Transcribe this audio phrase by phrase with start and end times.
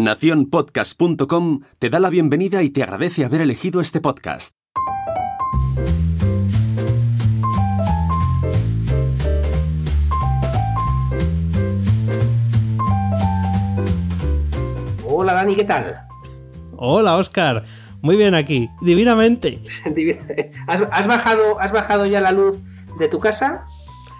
[0.00, 4.56] Naciónpodcast.com te da la bienvenida y te agradece haber elegido este podcast.
[15.04, 16.00] Hola Dani, ¿qué tal?
[16.76, 17.64] Hola Oscar,
[18.00, 19.62] muy bien aquí, divinamente.
[20.66, 22.58] ¿Has, has bajado, ¿Has bajado ya la luz
[22.98, 23.66] de tu casa?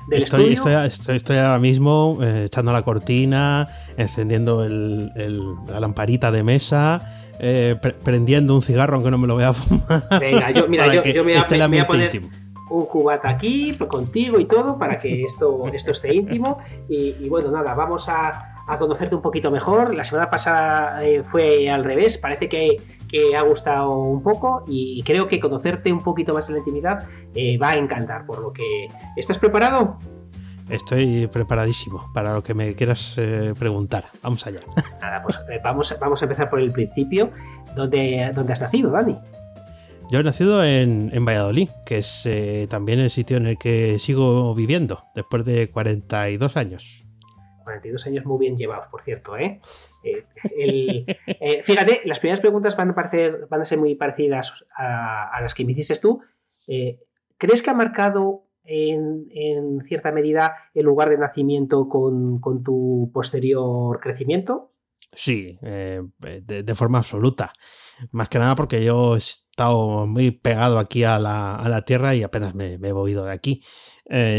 [0.08, 0.82] Del estoy, estudio?
[0.82, 7.00] estoy, estoy, ahora mismo eh, echando la cortina, encendiendo el, el, la lamparita de mesa,
[7.38, 10.04] eh, pre prendiendo un cigarro aunque no me lo voy a fumar.
[10.20, 12.28] Venga, yo, mira, yo, yo me, voy a, me voy a poner íntimo.
[12.70, 16.58] un cubata aquí pues, contigo y todo para que esto, esto esté íntimo.
[16.88, 19.94] Y, y bueno, nada, vamos a, a, conocerte un poquito mejor.
[19.94, 22.76] La semana pasada eh, fue al revés, parece que,
[23.10, 27.06] que, ha gustado un poco y creo que conocerte un poquito más en la intimidad
[27.34, 28.26] eh, va a encantar.
[28.26, 29.98] Por lo que, ¿estás preparado?
[30.68, 34.04] Estoy preparadísimo para lo que me quieras eh, preguntar.
[34.22, 34.60] Vamos allá.
[35.00, 37.30] Nada, pues eh, vamos, vamos a empezar por el principio.
[37.74, 39.18] ¿Dónde, dónde has nacido, Dani?
[40.10, 43.96] Yo he nacido en, en Valladolid, que es eh, también el sitio en el que
[44.00, 47.06] sigo viviendo después de 42 años.
[47.62, 49.60] 42 años muy bien llevados, por cierto, ¿eh?
[50.04, 50.24] Eh
[51.26, 55.72] eh, fíjate, las primeras preguntas van a, parecer, ser muy parecidas a, las que me
[55.72, 56.20] hiciste tú.
[56.66, 57.00] Eh,
[57.38, 64.70] ¿Crees que ha marcado en, cierta medida el lugar de nacimiento con, tu posterior crecimiento?
[65.12, 67.52] Sí, de, forma absoluta.
[68.12, 72.54] Más que nada porque yo he estado muy pegado aquí a la, tierra y apenas
[72.54, 73.62] me, he movido de aquí.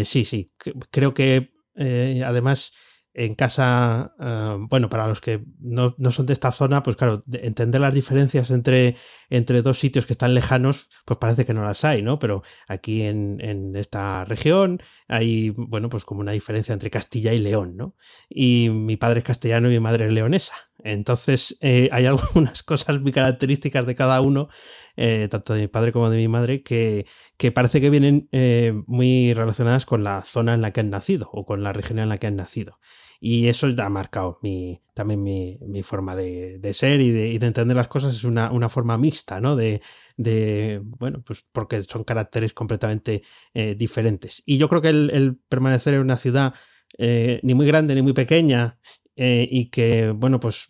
[0.06, 0.54] Sí, sí,
[0.92, 2.74] creo que además
[3.14, 7.22] en casa, uh, bueno, para los que no, no, son de esta zona, pues claro,
[7.32, 8.96] entender las diferencias entre,
[9.30, 12.20] entre dos sitios que están lejanos, pues parece que no las hay, ¿no?
[12.20, 17.40] Pero aquí en, en esta región hay, bueno, pues como una diferencia entre Castilla y
[17.40, 17.96] León, ¿no?
[18.30, 20.54] Y mi padre es castellano y mi madre es leonesa.
[20.84, 24.50] Entonces, eh, hay algunas cosas muy características de cada uno,
[24.96, 27.06] eh, tanto de mi padre como de mi madre, que,
[27.38, 31.30] que parece que vienen eh, muy relacionadas con la zona en la que han nacido
[31.32, 32.80] o con la región en la que han nacido.
[33.20, 37.46] Y eso ha marcado mi, también mi, mi forma de, de ser y de, de,
[37.46, 38.16] entender las cosas.
[38.16, 39.56] Es una, una forma mixta, ¿no?
[39.56, 39.82] De,
[40.18, 43.22] de, bueno, pues porque son caracteres completamente
[43.54, 44.42] eh, diferentes.
[44.46, 46.56] Y yo creo que el, el permanecer en una ciudad
[46.98, 48.78] ni muy grande ni muy pequeña
[49.24, 50.70] eh, y que, bueno, pues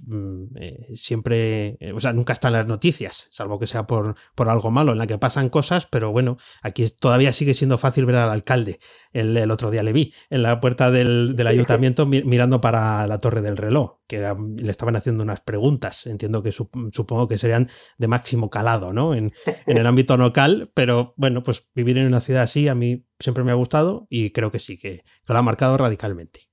[0.59, 4.71] eh, siempre, eh, o sea, nunca están las noticias, salvo que sea por, por algo
[4.71, 8.29] malo, en la que pasan cosas, pero bueno, aquí todavía sigue siendo fácil ver al
[8.29, 8.81] alcalde.
[9.13, 13.07] El, el otro día le vi en la puerta del, del ayuntamiento mi, mirando para
[13.07, 17.29] la torre del reloj, que era, le estaban haciendo unas preguntas, entiendo que su, supongo
[17.29, 17.69] que serían
[17.99, 19.15] de máximo calado, ¿no?
[19.15, 19.31] En,
[19.65, 23.45] en el ámbito local, pero bueno, pues vivir en una ciudad así a mí siempre
[23.45, 26.50] me ha gustado y creo que sí, que, que lo ha marcado radicalmente.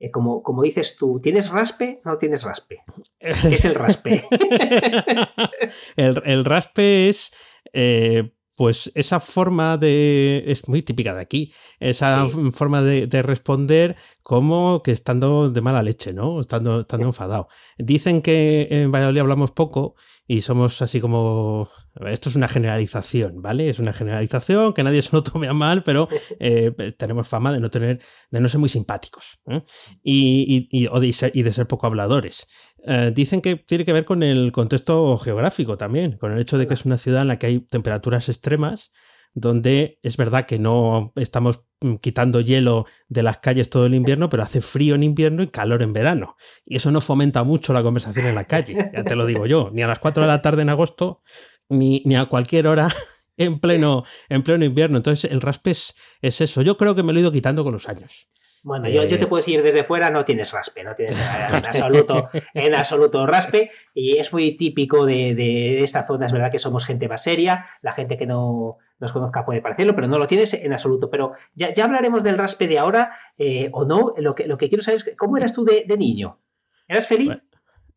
[0.00, 2.00] Eh, como, como, dices tú, ¿tienes raspe?
[2.06, 2.82] No tienes raspe.
[3.18, 4.24] ¿Qué es el raspe?
[5.96, 7.30] el, el, raspe es.
[7.74, 10.42] Eh, pues esa forma de.
[10.46, 11.52] es muy típica de aquí.
[11.78, 12.50] Esa sí.
[12.50, 16.40] forma de, de, responder como que estando de mala leche, ¿no?
[16.40, 17.48] Estando, estando enfadado.
[17.76, 19.96] Dicen que en Valladolid hablamos poco
[20.30, 21.68] y somos así como.
[22.06, 23.68] Esto es una generalización, ¿vale?
[23.68, 26.08] Es una generalización, que nadie se lo tome a mal, pero
[26.38, 29.64] eh, tenemos fama de no tener, de no ser muy simpáticos ¿eh?
[30.04, 32.46] y, y, y, de ser, poco habladores.
[32.86, 36.68] Eh, dicen que tiene que ver con el contexto geográfico también, con el hecho de
[36.68, 38.92] que es una ciudad en la que hay temperaturas extremas,
[39.34, 41.62] donde es verdad que no estamos
[42.00, 45.82] quitando hielo de las calles todo el invierno, pero hace frío en invierno y calor
[45.82, 46.36] en verano.
[46.64, 49.70] Y eso no fomenta mucho la conversación en la calle, ya te lo digo yo.
[49.72, 51.22] Ni a las 4 de la tarde en agosto,
[51.68, 52.88] ni, ni a cualquier hora
[53.36, 54.98] en pleno, en pleno invierno.
[54.98, 56.62] Entonces el raspe es, es eso.
[56.62, 58.30] Yo creo que me lo he ido quitando con los años.
[58.62, 62.28] Bueno, yo, yo, te puedo decir desde fuera, no tienes raspe, no tienes en absoluto,
[62.52, 66.84] en absoluto raspe, y es muy típico de, de, esta zona, es verdad que somos
[66.84, 70.54] gente más seria, la gente que no nos conozca puede parecerlo, pero no lo tienes
[70.54, 71.10] en absoluto.
[71.10, 74.68] Pero ya, ya hablaremos del raspe de ahora, eh, o no, lo que, lo que
[74.68, 76.38] quiero saber es cómo eras tú de, niño.
[76.86, 77.42] ¿Eras feliz?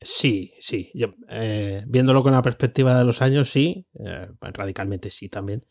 [0.01, 0.91] Sí, sí.
[1.29, 3.87] Eh, viéndolo con la perspectiva de los años, sí.
[4.03, 5.65] Eh, radicalmente sí también.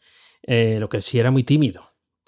[0.47, 1.83] Lo que sí era muy tímido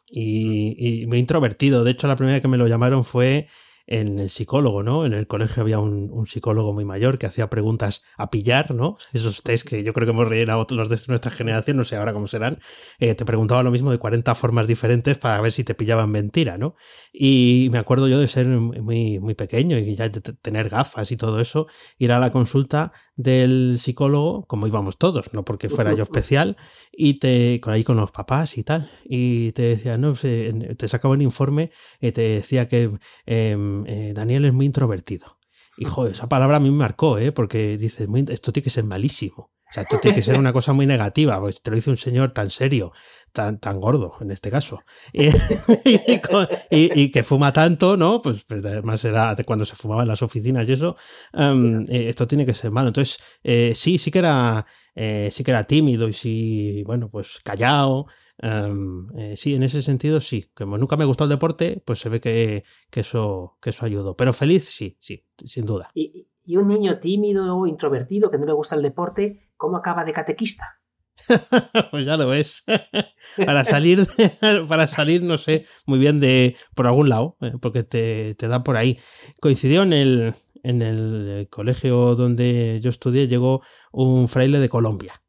[0.09, 1.85] y, y, muy introvertido.
[1.85, 3.49] De hecho, la primera vez que me lo llamaron fue
[3.87, 5.05] en el psicólogo, ¿no?
[5.05, 8.97] En el colegio había un, psicólogo muy mayor que hacía preguntas a pillar, ¿no?
[9.13, 12.13] Esos test que yo creo que hemos rellenado los de nuestra generación, no sé ahora
[12.13, 12.61] cómo serán,
[12.99, 16.57] eh, te preguntaba lo mismo de 40 formas diferentes para ver si te pillaban mentira,
[16.57, 16.77] ¿no?
[17.13, 21.17] Y me acuerdo yo de ser muy, muy pequeño y ya de tener gafas y
[21.17, 21.67] todo eso,
[21.99, 26.57] ir a la consulta del psicólogo, como íbamos todos, no porque fuera yo especial,
[26.93, 31.15] y te, con ahí con los papás y tal, y te decía, no, te sacaba
[31.15, 31.71] un informe
[32.01, 32.91] y te decía que
[33.27, 33.57] eh,
[33.87, 35.39] eh, Daniel es muy introvertido.
[35.79, 37.33] hijo, esa palabra a mí me marcó, ¿eh?
[37.33, 39.54] porque dices, esto tiene que ser malísimo.
[39.75, 42.31] Sea, esto tiene que ser una cosa muy negativa, pues te lo dice un señor
[42.31, 42.93] tan serio,
[43.33, 48.23] tan, tan gordo en este caso, y, que fuma tanto, ¿no?
[48.23, 50.95] Pues, pues, además era cuando se fumaba en las oficinas y eso,
[51.33, 52.89] em, eh, esto tiene que ser malo.
[52.89, 57.41] Entonces, eh, sí, sí que era, eh, sí que era tímido y sí, bueno, pues
[57.43, 58.07] callado.
[58.39, 60.51] Em, sí, en ese sentido sí.
[60.55, 64.17] Como nunca me gustó el deporte, pues se ve que, eso, que eso ayudó.
[64.17, 65.89] Pero feliz, sí, sí, sin duda.
[65.95, 70.13] ¿Y, y un niño tímido introvertido que no le gusta el deporte, ¿cómo acaba de
[70.13, 70.79] catequista?
[71.91, 72.65] pues ya lo ves.
[73.47, 74.07] para salir,
[74.69, 78.63] para salir, no sé, muy bien de por algún lado, eh, porque te, te da
[78.63, 78.99] por ahí.
[79.41, 85.23] Coincidió en el, en el colegio donde yo estudié, llegó un fraile de Colombia.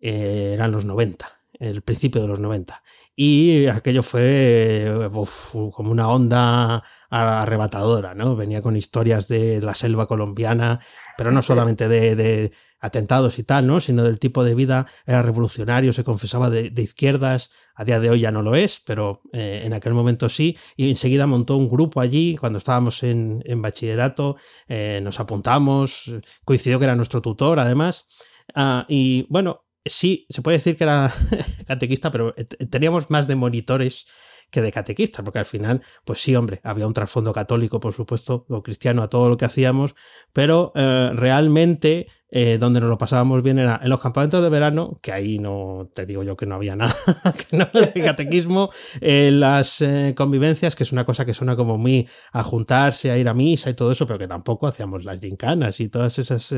[0.00, 1.28] Eh, eran los 90,
[1.58, 2.82] el principio de los 90.
[3.14, 4.90] Y aquello fue
[5.72, 8.36] como una onda arrebatadora, ¿no?
[8.36, 10.80] Venía con historias de la selva colombiana,
[11.16, 13.80] pero no solamente de, atentados y tal, ¿no?
[13.80, 18.20] Sino del tipo de vida, era revolucionario, se confesaba de, izquierdas, a día de hoy
[18.20, 22.00] ya no lo es, pero eh, en aquel momento sí, y enseguida montó un grupo
[22.00, 24.36] allí, cuando estábamos en, bachillerato,
[24.68, 26.14] eh, nos apuntamos,
[26.44, 28.06] coincidió que era nuestro tutor además,
[28.54, 31.12] ah, y bueno, sí, se puede decir que era
[31.66, 32.34] catequista, pero
[32.70, 34.06] teníamos más de monitores
[34.50, 38.46] que de catequista, porque al final, pues sí, hombre, había un trasfondo católico, por supuesto,
[38.48, 39.94] o cristiano a todo lo que hacíamos,
[40.32, 44.96] pero eh, realmente eh, donde nos lo pasábamos bien era en los campamentos de verano,
[45.00, 46.94] que ahí no te digo yo que no había nada,
[47.50, 48.70] que no de catequismo,
[49.00, 53.18] en las eh, convivencias, que es una cosa que suena como muy a juntarse, a
[53.18, 56.54] ir a misa y todo eso, pero que tampoco hacíamos las gincanas y todas esas,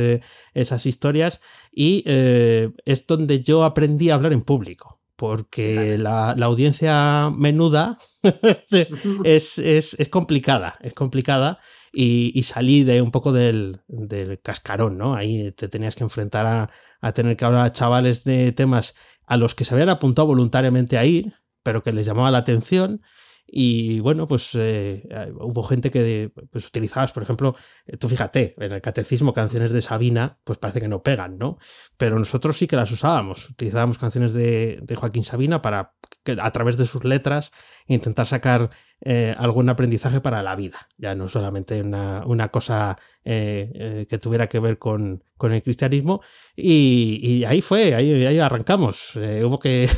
[0.55, 1.41] esas historias,
[1.73, 7.99] y es donde yo aprendí a hablar en público porque la, audiencia menuda
[9.25, 11.59] es, complicada, es complicada
[12.01, 13.81] y, salí de un poco del,
[14.43, 15.17] cascarón, ¿no?
[15.17, 18.95] Ahí te tenías que enfrentar a, a, tener que hablar a chavales de temas
[19.27, 21.35] a los que se habían apuntado voluntariamente a ir,
[21.65, 23.03] pero que les llamaba la atención
[23.51, 27.57] y bueno, pues eh, eh, hubo gente que pues, utilizabas, por ejemplo,
[27.87, 31.59] eh, tú fíjate, en el catecismo canciones de Sabina, pues parece que no pegan, ¿no?
[31.97, 33.49] Pero nosotros sí que las usábamos.
[33.49, 35.95] Utilizábamos canciones de, de Joaquín Sabina para
[36.25, 37.51] que a través de sus letras
[37.87, 38.69] intentar sacar
[39.01, 44.49] eh, algún aprendizaje para la vida, ya no solamente una, cosa eh, eh, que tuviera
[44.49, 46.21] que ver con, el cristianismo.
[46.57, 49.15] Y, ahí fue, ahí, ahí arrancamos.
[49.45, 49.89] hubo, que,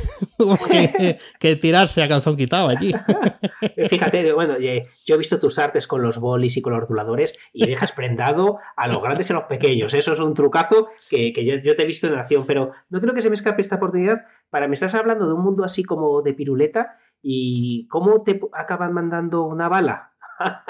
[1.39, 2.93] que, tirarse a calzón quitado allí.
[3.89, 7.67] Fíjate, bueno, yo he visto tus artes con los bolis y con los rotuladores y
[7.67, 9.95] dejas prendado a los grandes y a los pequeños.
[9.95, 13.15] Eso es un trucazo que, yo, yo, te he visto en acción, pero no creo
[13.15, 14.27] que se me escape esta oportunidad.
[14.51, 18.93] Para me estás hablando de un mundo así como de piruleta ¿Y cómo te acaban
[18.93, 20.13] mandando una bala?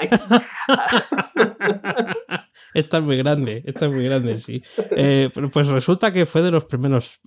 [2.73, 4.61] esta es muy grande, esta es muy grande, sí.
[4.91, 7.21] Eh, pues resulta que fue de los primeros,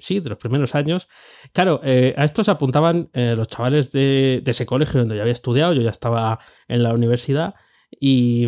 [0.00, 1.08] sí, de los primeros años.
[1.52, 5.32] Claro, eh, a esto se apuntaban eh, los chavales de, ese colegio donde yo había
[5.32, 6.38] estudiado, yo ya estaba
[6.68, 7.54] en la universidad
[7.90, 8.46] y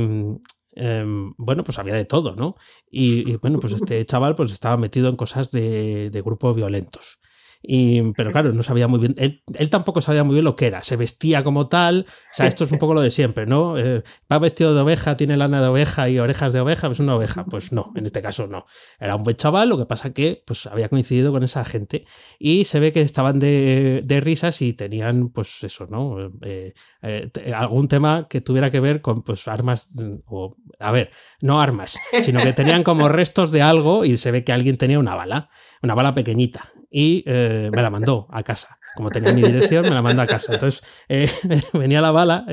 [0.73, 2.57] em, bueno, pues había de todo, ¿no?
[2.91, 7.19] Y, bueno, pues este chaval pues estaba metido en cosas de grupos violentos.
[7.63, 10.83] Y, pero claro, no sabía muy bien, él, tampoco sabía muy bien lo que era,
[10.83, 13.77] se vestía como tal, o sea, esto es un poco lo de siempre, ¿no?
[13.77, 17.17] Eh, va vestido de oveja, tiene lana de oveja y orejas de oveja, es una
[17.17, 17.45] oveja.
[17.45, 18.67] Pues no, en este caso no.
[18.99, 22.07] Era un buen chaval, lo que pasa que pues había coincidido con esa gente
[22.39, 26.31] y se ve que estaban de, de risas y tenían pues eso, ¿no?
[26.43, 29.95] Eh, eh, algún tema que tuviera que ver con pues armas,
[30.27, 34.45] o, a ver, no armas, sino que tenían como restos de algo y se ve
[34.45, 35.51] que alguien tenía una bala,
[35.83, 38.79] una bala pequeñita y eh, me la mandó a casa.
[38.97, 40.55] Como tenía mi dirección, me la mandó a casa.
[40.55, 41.31] Entonces eh,
[41.73, 42.47] venía la bala,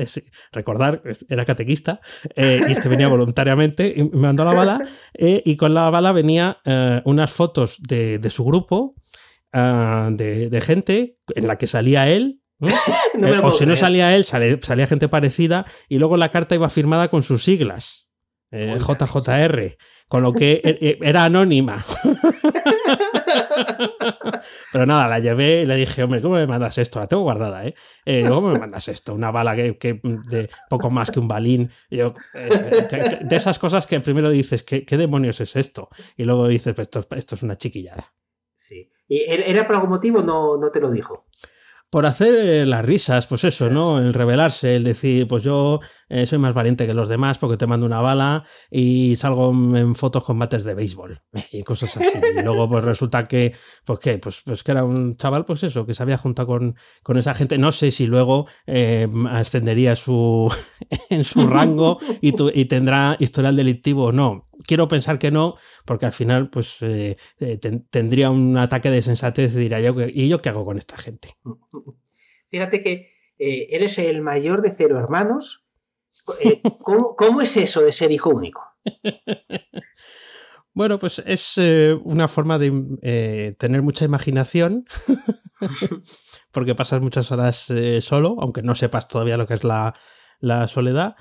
[0.52, 2.00] recordar, era catequista,
[2.36, 4.80] eh, y este venía voluntariamente, y me mandó la bala,
[5.18, 6.58] y con la bala venía
[7.04, 8.94] unas fotos de, su grupo,
[9.52, 12.42] ah, de, gente en la que salía él,
[13.42, 17.22] o si no salía él, salía, gente parecida, y luego la carta iba firmada con
[17.22, 18.08] sus siglas.
[18.52, 19.76] JJR,
[20.08, 20.60] con lo que
[21.02, 21.84] era anónima.
[24.72, 27.00] Pero nada, la llevé y le dije, hombre, ¿cómo me mandas esto?
[27.00, 27.74] La tengo guardada, ¿eh?
[28.04, 29.14] eh ¿Cómo me mandas esto?
[29.14, 31.70] Una bala que, de poco más que un balín.
[31.90, 35.88] Yo, eh, de esas cosas que primero dices, ¿qué, ¿qué, demonios es esto?
[36.16, 38.14] Y luego dices, pues esto, esto es una chiquillada.
[38.54, 38.90] Sí.
[39.08, 41.26] ¿Y era por algún motivo no, no te lo dijo?
[41.90, 43.98] por hacer eh, las risas, pues eso, ¿no?
[43.98, 47.66] El revelarse, el decir, pues yo eh, soy más valiente que los demás porque te
[47.66, 51.20] mando una bala y salgo en fotos con bates de béisbol
[51.52, 52.18] y cosas así.
[52.38, 55.84] Y luego pues resulta que, pues que, pues, pues que era un chaval, pues eso,
[55.84, 57.58] que se había juntado con, con esa gente.
[57.58, 60.52] No sé si luego eh, ascendería su,
[61.10, 64.42] en su rango y, y tendrá historial delictivo o no.
[64.66, 67.16] Quiero pensar que no, porque al final pues eh,
[67.90, 71.36] tendría un ataque de sensatez y diría yo, ¿y yo qué hago con esta gente?
[72.48, 75.65] Fíjate que eres el mayor de cero hermanos.
[76.40, 78.62] Eh, ¿cómo, es eso de ser hijo único?
[80.72, 84.84] Bueno, pues es eh, una forma de tener mucha imaginación,
[86.52, 89.94] porque pasas muchas horas solo, aunque no sepas todavía lo que es la,
[90.38, 91.16] la soledad.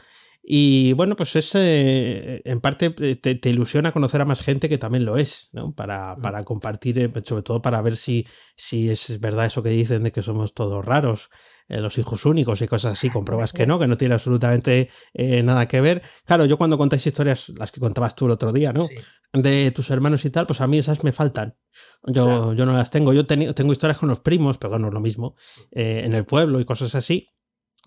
[0.47, 5.17] Y bueno, pues es en parte te, ilusiona conocer a más gente que también lo
[5.17, 5.73] es, ¿no?
[5.73, 10.11] Para, para compartir, sobre todo para ver si, si es verdad eso que dicen de
[10.11, 11.29] que somos todos raros.
[11.67, 15.41] Eh, los hijos únicos y cosas así, compruebas que no, que no tiene absolutamente eh,
[15.41, 16.03] nada que ver.
[16.23, 18.87] Claro, yo cuando contáis historias, las que contabas tú el otro día, ¿no?
[19.33, 21.57] De tus hermanos y tal, pues a mí esas me faltan.
[22.05, 23.13] Yo, yo no las tengo.
[23.13, 25.35] Yo tengo historias con los primos, pero no es lo mismo,
[25.71, 27.34] eh, en el pueblo y cosas así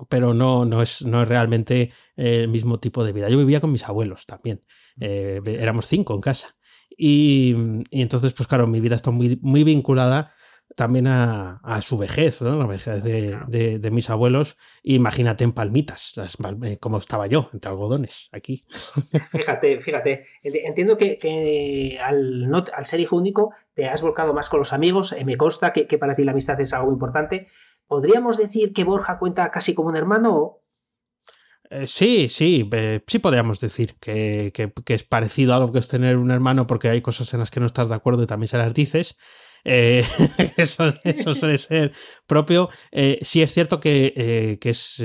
[0.08, 3.28] pero no, no, es, no es realmente el mismo tipo de vida.
[3.28, 4.62] Yo vivía con mis abuelos también.
[4.98, 6.56] éramos cinco en casa.
[6.96, 7.54] Y,
[7.90, 10.32] y, entonces, pues claro, mi vida está muy, muy vinculada
[10.78, 12.56] también a, su vejez, ¿no?
[12.56, 14.56] la vejez de, mis abuelos.
[14.82, 16.14] Imagínate en palmitas,
[16.62, 18.64] eh, como estaba yo, entre algodones, aquí.
[19.30, 20.26] Fíjate, fíjate.
[20.42, 25.12] Entiendo que, al, al, ser hijo único te has volcado más con los amigos.
[25.12, 27.48] Eh, me consta que, para ti la amistad es algo importante.
[27.88, 30.60] ¿Podríamos decir que Borja cuenta casi como un hermano?
[31.70, 32.68] Eh, sí, sí,
[33.06, 34.52] sí podríamos decir que,
[34.86, 37.60] es parecido a lo que es tener un hermano porque hay cosas en las que
[37.60, 39.16] no estás de acuerdo y también se las dices.
[39.64, 40.04] Eh,
[40.56, 40.94] eso,
[41.34, 41.92] suele ser
[42.26, 42.68] propio.
[42.92, 45.02] Eh, sí es cierto que, eh, que es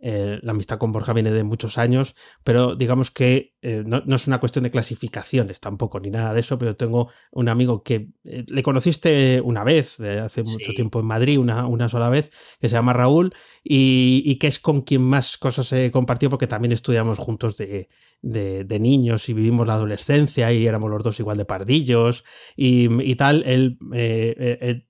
[0.00, 4.26] eh, la amistad con Borja viene de muchos años, pero digamos que eh, no, es
[4.28, 8.44] una cuestión de clasificaciones tampoco, ni nada de eso, pero tengo un amigo que eh,
[8.46, 12.76] le conociste una vez, hace mucho tiempo en Madrid, una, una, sola vez, que se
[12.76, 13.34] llama Raúl,
[13.64, 17.88] y, que es con quien más cosas he compartido porque también estudiamos juntos de,
[18.22, 22.24] de, niños y vivimos la adolescencia y éramos los dos igual de pardillos
[22.54, 23.42] y, tal.
[23.44, 23.78] Él,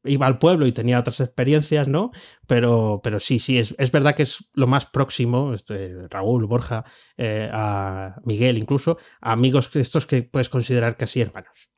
[0.04, 2.10] iba al pueblo y tenía otras experiencias, ¿no?
[2.46, 6.84] Pero, pero sí, sí, es, es verdad que es lo más próximo, este, Raúl, Borja,
[7.16, 11.70] eh, a Miguel incluso, amigos estos que puedes considerar casi hermanos.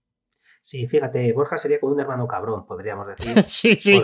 [0.62, 3.44] Sí, fíjate, Borja sería como un hermano cabrón, podríamos decir.
[3.48, 4.02] sí, sí,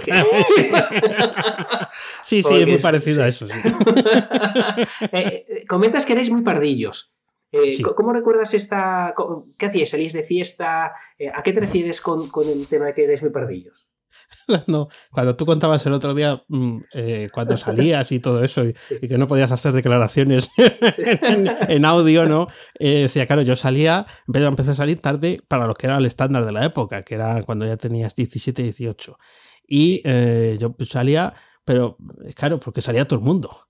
[2.22, 3.46] sí, sí, es muy parecido a eso.
[5.12, 7.14] Eh, eh, comentas que erais muy pardillos.
[7.96, 9.14] ¿Cómo recuerdas esta.?
[9.56, 9.90] ¿Qué hacíais?
[9.90, 10.92] ¿Salís de fiesta?
[11.34, 13.88] ¿A qué te refieres con, con el tema de que erais muy pardillos?
[14.66, 18.74] no, cuando tú contabas el otro día mm, eh, cuando salías y todo eso y,
[19.00, 22.46] que no podías hacer declaraciones en, audio, ¿no?
[22.78, 26.44] Eh, decía, claro, yo salía, empecé a salir tarde para lo que era el estándar
[26.44, 29.18] de la época, que era cuando ya tenías 17, 18.
[29.68, 31.34] Y eh, yo salía,
[31.64, 31.96] pero
[32.34, 33.66] claro, porque salía todo el mundo.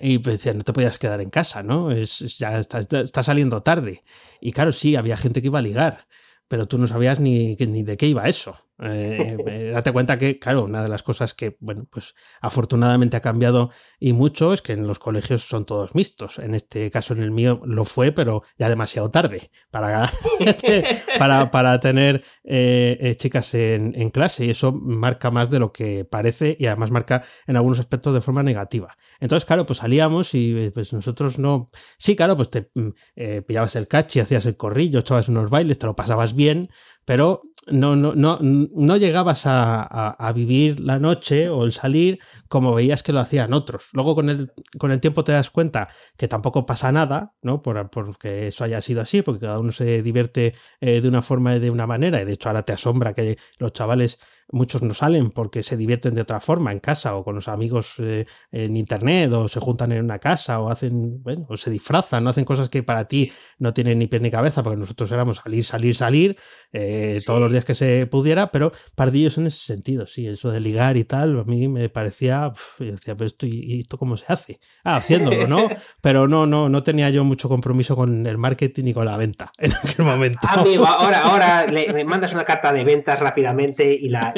[0.00, 1.90] y pues decía, no te podías quedar en casa, ¿no?
[1.90, 4.02] Es, ya está, está, saliendo tarde.
[4.40, 6.06] Y claro, sí, había gente que iba a ligar,
[6.48, 8.56] pero tú no sabías ni, ni de qué iba eso.
[8.82, 13.20] Eh, eh, date cuenta que, claro, una de las cosas que, bueno, pues afortunadamente ha
[13.20, 16.38] cambiado y mucho es que en los colegios son todos mixtos.
[16.38, 20.10] En este caso, en el mío lo fue, pero ya demasiado tarde para,
[21.18, 26.04] para, para, tener eh, chicas en, en, clase y eso marca más de lo que
[26.04, 28.96] parece y además marca en algunos aspectos de forma negativa.
[29.20, 31.70] Entonces, claro, pues salíamos y pues nosotros no...
[31.98, 35.86] Sí, claro, pues te mm, pillabas el cachi, hacías el corrillo, echabas unos bailes, te
[35.86, 36.70] lo pasabas bien,
[37.04, 43.02] pero no, no, no, no llegabas a, vivir la noche o el salir como veías
[43.02, 43.88] que lo hacían otros.
[43.92, 47.62] Luego con el, con el tiempo te das cuenta que tampoco pasa nada, ¿no?
[47.62, 51.56] Por, porque eso haya sido así, porque cada uno se divierte eh, de una forma
[51.56, 54.18] y de una manera, y de hecho ahora te asombra que los chavales
[54.52, 57.94] muchos no salen porque se divierten de otra forma en casa o con los amigos
[57.98, 62.24] eh, en internet o se juntan en una casa o hacen, bueno, o se disfrazan,
[62.24, 65.38] no hacen cosas que para ti no tienen ni pie ni cabeza porque nosotros éramos
[65.38, 66.36] salir, salir, salir
[66.72, 70.60] eh, todos los días que se pudiera, pero pardillos en ese sentido, sí, eso de
[70.60, 74.32] ligar y tal, a mí me parecía, yo decía, pero esto, ¿y esto cómo se
[74.32, 74.60] hace?
[74.84, 75.68] Ah, haciéndolo, ¿no?
[76.00, 79.52] Pero no, no, no tenía yo mucho compromiso con el marketing y con la venta
[79.58, 80.38] en aquel momento.
[80.48, 84.32] Amigo, ahora, ahora le, me mandas una carta de ventas rápidamente y la,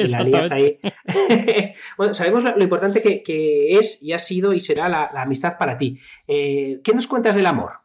[0.51, 0.79] ahí.
[1.97, 5.99] bueno, sabemos lo, importante que, es y ha sido y será la, amistad para ti.
[6.27, 7.81] Eh, ¿Qué nos cuentas del amor?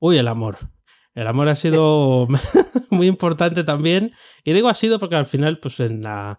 [0.00, 0.58] Uy, el amor.
[1.14, 2.28] El amor ha sido
[2.90, 4.12] muy importante también.
[4.44, 6.38] Y digo ha sido porque al final, pues en la.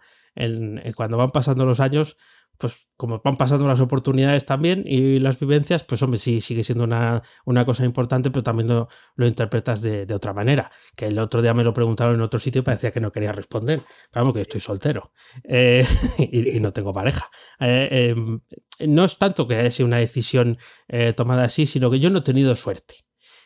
[0.95, 2.17] cuando van pasando los años,
[2.59, 6.83] pues como van pasando las oportunidades también y las vivencias, pues hombre, sí, sigue siendo
[6.83, 10.69] una, una cosa importante, pero también lo, lo interpretas de, de, otra manera.
[10.97, 13.31] Que el otro día me lo preguntaron en otro sitio y parecía que no quería
[13.31, 13.81] responder.
[14.13, 15.13] Vamos, que estoy soltero
[15.45, 15.87] eh,
[16.19, 17.29] y, y, no tengo pareja.
[17.61, 20.57] Eh, eh, no es tanto que haya sido una decisión
[20.89, 22.95] eh, tomada así, sino que yo no he tenido suerte.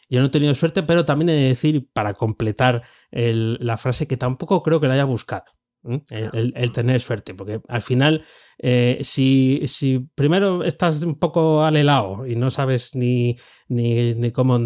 [0.09, 4.07] Yo no he tenido suerte, pero también he de decir, para completar el, la frase,
[4.07, 5.45] que tampoco creo que la haya buscado.
[5.83, 8.23] El, el, el, tener suerte, porque al final,
[8.57, 13.37] eh, si, si, primero estás un poco al helado y no sabes ni,
[13.67, 14.57] ni, ni cómo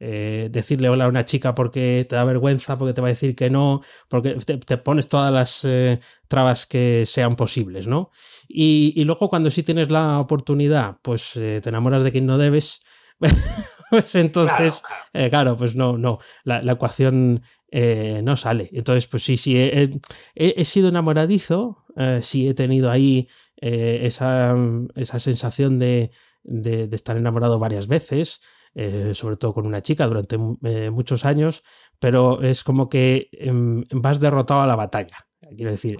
[0.00, 3.36] eh, decirle hola a una chica porque te da vergüenza, porque te va a decir
[3.36, 8.10] que no, porque te, te pones todas las eh, trabas que sean posibles, ¿no?
[8.48, 12.36] Y, y, luego cuando sí tienes la oportunidad, pues eh, te enamoras de quien no
[12.36, 12.82] debes.
[13.90, 15.56] pues entonces, claro, claro.
[15.56, 17.42] pues no, no, la, la ecuación
[17.76, 18.70] eh, no sale.
[18.72, 19.90] Entonces, pues sí, sí, he,
[20.36, 23.26] he, he sido enamoradizo, eh, sí he tenido ahí
[23.60, 24.54] eh, esa,
[24.94, 26.12] esa, sensación de,
[26.44, 28.40] de, de, estar enamorado varias veces,
[28.76, 31.64] eh, sobre todo con una chica durante muchos años,
[31.98, 35.26] pero es como que em, vas derrotado a la batalla.
[35.56, 35.98] Quiero decir,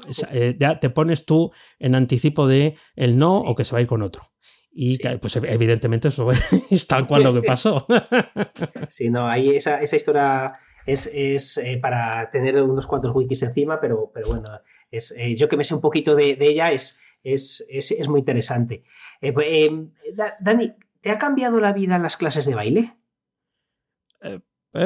[0.59, 1.51] ya te pones tú
[1.81, 3.45] en anticipo de el no sí.
[3.47, 4.31] o que se va a ir con otro.
[4.73, 5.03] Y sí.
[5.21, 6.31] pues evidentemente eso
[6.71, 7.85] es tal cual lo que pasó.
[8.89, 13.81] Sí, no, ahí esa, esa historia es, es eh, para tener unos cuantos wikis encima,
[13.81, 14.45] pero, pero bueno,
[14.91, 18.21] es, eh, yo que me sé un poquito de, de ella, es, es, es, muy
[18.21, 18.85] interesante.
[19.21, 19.71] Eh, pues,
[20.41, 22.97] Dani, ¿te ha cambiado la vida las clases de baile?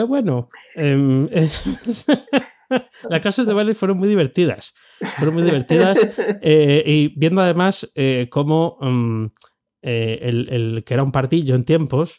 [0.06, 1.28] bueno, em,
[3.08, 4.74] las clases de baile fueron muy divertidas.
[5.16, 5.98] Fueron muy divertidas.
[6.42, 7.90] y viendo además
[8.28, 9.30] cómo um,
[9.80, 12.18] el, el, que era un partillo en tiempos,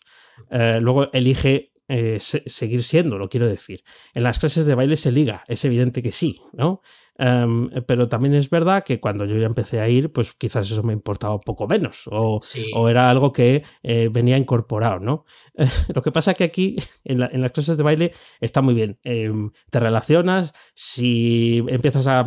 [0.50, 3.84] luego elige eh, se seguir siendo, lo quiero decir.
[4.14, 6.82] En las clases de baile se liga, es evidente que sí, ¿no?
[7.20, 10.84] Um, pero también es verdad que cuando yo ya empecé a ir, pues quizás eso
[10.84, 12.72] me importaba un poco menos o, sí.
[12.74, 15.26] o era algo que eh, venía incorporado, ¿no?
[15.94, 19.00] lo que pasa que aquí en, la, en, las clases de baile está muy bien.
[19.04, 19.30] Eh,
[19.70, 22.24] te relacionas, si empiezas a, a,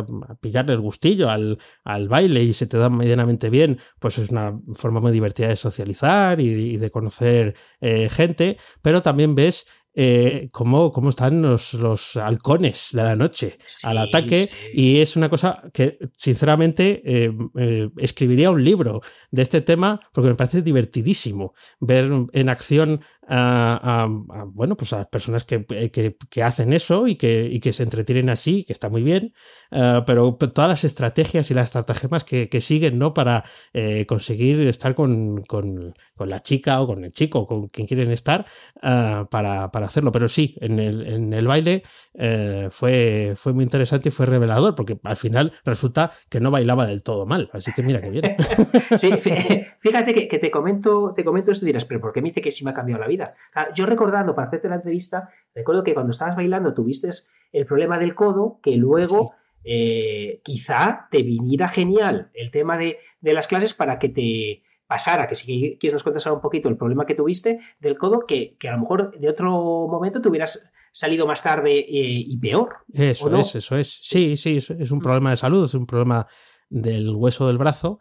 [0.00, 4.28] a, pillarle el gustillo al, al, baile y se te da medianamente bien, pues es
[4.28, 9.66] una forma muy divertida de socializar y, y de conocer eh, gente, pero también ves
[9.98, 14.50] eh, cómo, cómo, están los, los, halcones de la noche sí, al ataque.
[14.52, 14.70] Sí.
[14.74, 20.28] Y es una cosa que, sinceramente, eh, eh, escribiría un libro de este tema porque
[20.28, 25.64] me parece divertidísimo ver en acción a, a, a bueno, pues a las personas que,
[25.64, 29.34] que, que, hacen eso y que, y que se entretienen así, que está muy bien,
[29.72, 33.14] uh, pero todas las estrategias y las estratagemas que, que siguen, ¿no?
[33.14, 37.86] Para eh, conseguir estar con, con, con, la chica o con el chico, con quien
[37.86, 38.44] quieren estar,
[38.76, 40.12] uh, para, para, hacerlo.
[40.12, 41.82] Pero sí, en el, en el baile
[42.14, 46.86] uh, fue, fue muy interesante y fue revelador, porque al final resulta que no bailaba
[46.86, 47.50] del todo mal.
[47.52, 48.36] Así que mira qué bien.
[48.98, 49.10] sí,
[49.80, 52.40] fíjate que, que, te comento, te comento esto y dirás, pero ¿por qué me dice
[52.40, 53.15] que sí me ha cambiado la vida?
[53.74, 57.10] Yo recordando para hacerte la entrevista, recuerdo que cuando estabas bailando tuviste
[57.52, 59.60] el problema del codo, que luego sí.
[59.64, 65.26] eh, quizá te viniera genial el tema de, de, las clases para que te pasara,
[65.26, 68.68] que si quieres nos contas un poquito el problema que tuviste del codo, que, que
[68.68, 69.50] a lo mejor de otro
[69.88, 72.76] momento te hubieras salido más tarde eh, y peor.
[72.92, 73.40] Eso no?
[73.40, 73.98] es, eso es.
[74.00, 76.26] Sí, sí, es un problema de salud, es un problema
[76.68, 77.98] del hueso del brazo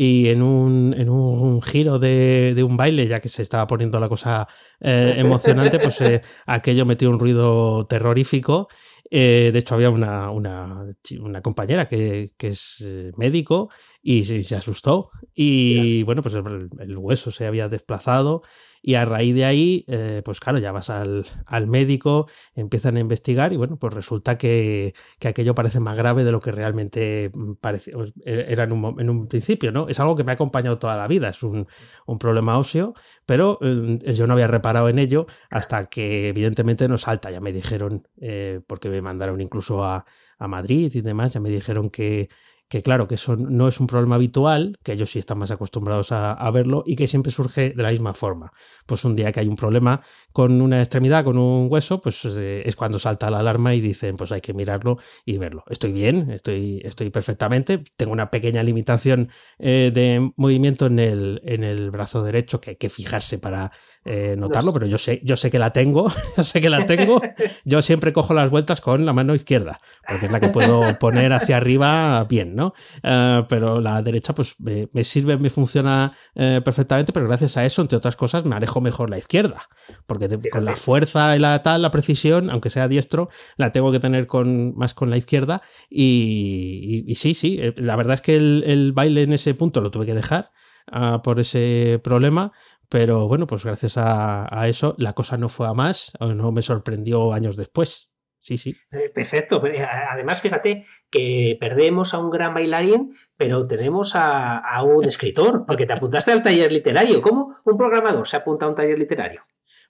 [0.00, 3.98] y en un, en un giro de, de, un baile, ya que se estaba poniendo
[3.98, 4.46] la cosa
[4.78, 8.68] eh, emocionante, pues eh, aquello metió un ruido terrorífico.
[9.10, 10.86] Eh, de hecho, había una, una,
[11.20, 12.84] una compañera que, que, es
[13.16, 13.70] médico
[14.08, 15.10] y se, se asustó.
[15.34, 18.40] Y bueno, pues el, el, hueso se había desplazado
[18.80, 23.00] y a raíz de ahí, eh, pues claro, ya vas al, al, médico, empiezan a
[23.00, 27.30] investigar y bueno, pues resulta que, que, aquello parece más grave de lo que realmente
[27.60, 27.92] parece,
[28.24, 29.90] e, era en un, en un, principio, ¿no?
[29.90, 31.66] Es algo que me ha acompañado toda la vida, es un,
[32.06, 32.94] un problema óseo,
[33.26, 37.52] pero eh, yo no había reparado en ello hasta que evidentemente no salta, ya me
[37.52, 40.06] dijeron, eh, porque me mandaron incluso a,
[40.38, 42.30] a Madrid y demás, ya me dijeron que
[42.68, 46.12] que claro, que eso no es un problema habitual, que ellos sí están más acostumbrados
[46.12, 48.52] a, a, verlo y que siempre surge de la misma forma.
[48.86, 50.02] Pues un día que hay un problema
[50.32, 54.16] con una extremidad, con un hueso, pues eh, es cuando salta la alarma y dicen,
[54.16, 55.64] pues hay que mirarlo y verlo.
[55.68, 61.64] Estoy bien, estoy, estoy perfectamente, tengo una pequeña limitación eh, de movimiento en el, en
[61.64, 63.72] el brazo derecho que hay que fijarse para
[64.04, 67.20] eh, notarlo, pero yo sé, yo sé que la tengo, yo sé que la tengo.
[67.64, 71.32] Yo siempre cojo las vueltas con la mano izquierda, porque es la que puedo poner
[71.32, 72.54] hacia arriba bien,
[73.02, 77.82] Eh, pero la derecha, pues me, sirve, me funciona eh, perfectamente, pero gracias a eso,
[77.82, 79.62] entre otras cosas, me alejo mejor la izquierda.
[80.06, 84.00] Porque con la fuerza y la tal, la precisión, aunque sea diestro, la tengo que
[84.00, 85.62] tener con, más con la izquierda.
[85.90, 90.06] Y, sí, sí, eh, la verdad es que el, baile en ese punto lo tuve
[90.06, 90.50] que dejar
[90.90, 92.52] ah, por ese problema.
[92.88, 97.34] Pero bueno, pues gracias a, eso la cosa no fue a más, no me sorprendió
[97.34, 98.07] años después.
[98.40, 98.76] Sí, sí.
[98.92, 99.64] Eh, perfecto.
[99.66, 105.86] Eh, además, fíjate que perdemos a un gran bailarín, pero tenemos a, un escritor, porque
[105.86, 107.20] te apuntaste al taller literario.
[107.20, 109.42] ¿Cómo un programador se apunta a un taller literario?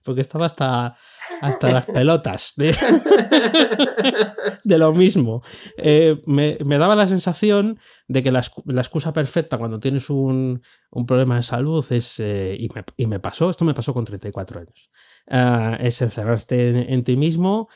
[0.02, 0.96] Porque estaba hasta,
[1.42, 2.74] hasta las pelotas de,
[4.64, 5.42] de lo mismo.
[5.76, 10.62] Eh, me, daba la sensación de que la, excusa perfecta cuando tienes un,
[11.06, 12.68] problema de salud es, y,
[13.06, 14.90] me, pasó, esto me pasó con 34 años,
[15.80, 17.68] es encerrarte en ti mismo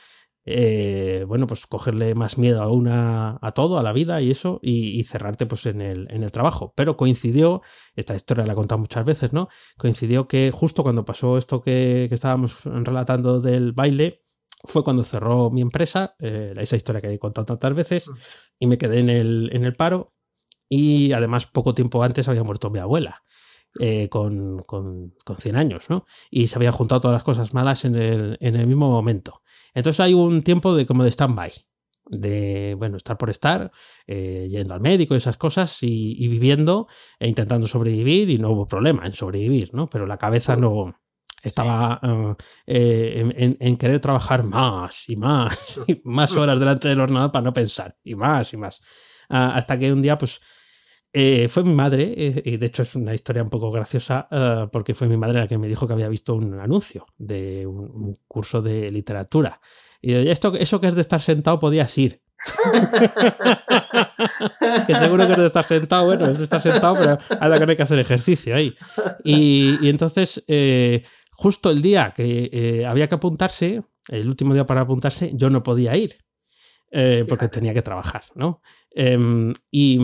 [0.44, 4.58] eh, bueno, pues cogerle más miedo a una, a todo, a la vida y eso,
[4.62, 6.72] y, cerrarte pues en el, en el, trabajo.
[6.76, 7.62] Pero coincidió,
[7.94, 9.48] esta historia la he contado muchas veces, ¿no?
[9.76, 14.24] Coincidió que justo cuando pasó esto que, estábamos relatando del baile,
[14.64, 18.12] fue cuando cerró mi empresa, eh, esa historia que he contado tantas veces, mm.
[18.60, 20.12] y me quedé en el, en el paro.
[20.68, 23.22] Y además, poco tiempo antes había muerto mi abuela.
[23.80, 26.04] Eh, con, con, con, 100 años, ¿no?
[26.30, 29.40] Y se habían juntado todas las cosas malas en el, en el mismo momento.
[29.72, 31.52] Entonces hay un tiempo de como de stand-by,
[32.06, 33.70] de, bueno, estar por estar,
[34.06, 36.86] eh, yendo al médico y esas cosas y, viviendo
[37.18, 39.88] e intentando sobrevivir y no hubo problema en sobrevivir, ¿no?
[39.88, 40.94] Pero la cabeza no
[41.42, 41.98] estaba
[42.66, 47.52] eh, en, querer trabajar más y más y más horas delante del ordenador para no
[47.54, 48.82] pensar y más y más.
[49.30, 50.42] Ah, hasta que un día, pues,
[51.12, 54.28] eh, fue mi madre, y de hecho es una historia un poco graciosa,
[54.72, 58.18] porque fue mi madre la que me dijo que había visto un anuncio de un,
[58.26, 59.60] curso de literatura.
[60.00, 62.22] Y esto, eso que es de estar sentado podías ir.
[64.86, 67.66] que seguro que es de estar sentado, bueno, es de estar sentado, pero ahora que
[67.66, 68.74] no hay que hacer ejercicio ahí.
[69.22, 74.80] Y, entonces, eh, justo el día que eh, había que apuntarse, el último día para
[74.80, 76.18] apuntarse, yo no podía ir.
[77.28, 78.60] Porque tenía que trabajar, ¿no?
[78.94, 79.98] Em, y,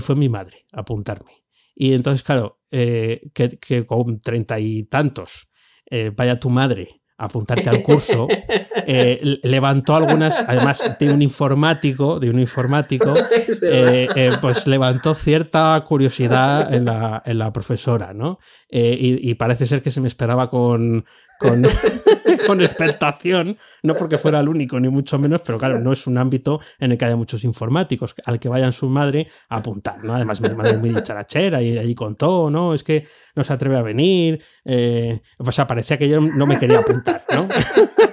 [0.00, 1.44] fue mi madre a apuntarme.
[1.74, 5.50] Y entonces, claro, eh, que, con treinta y tantos
[5.90, 8.28] eh, vaya tu madre a apuntarte al curso,
[8.86, 13.14] eh, levantó algunas, además de un informático, de un informático,
[14.40, 18.38] pues levantó cierta curiosidad en la, en la profesora, ¿no?
[18.70, 21.04] y, parece ser que se me esperaba con,
[22.46, 26.18] con, expectación, no porque fuera el único, ni mucho menos, pero claro, no es un
[26.18, 30.14] ámbito en el que haya muchos informáticos al que vayan su madre a apuntar, ¿no?
[30.14, 32.74] Además, mi madre es muy dicharachera y allí contó, ¿no?
[32.74, 36.58] Es que no se atreve a venir, eh, o sea, parecía que yo no me
[36.58, 37.48] quería apuntar, ¿no?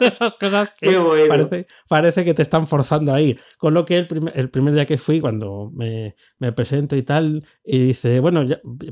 [0.06, 0.98] esas cosas que
[1.88, 3.40] parece, que te están forzando a ir.
[3.58, 4.06] Con lo que el
[4.50, 6.14] primer, día que fui, cuando me,
[6.52, 8.44] presento y tal, y dice, bueno,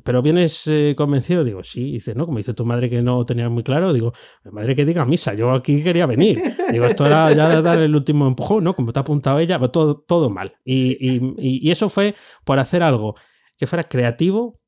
[0.03, 2.27] pero vienes eh, convencido, digo, sí, dice, ¿no?
[2.27, 4.13] Como dice tu madre que no tenía muy claro, digo,
[4.51, 6.43] madre que diga misa, yo aquí quería venir.
[6.71, 8.75] Digo, esto era ya dar el último empujón, ¿no?
[8.75, 10.55] Como te ha apuntado ella, todo, todo mal.
[10.65, 13.15] y eso fue por hacer algo
[13.57, 14.61] que fuera creativo,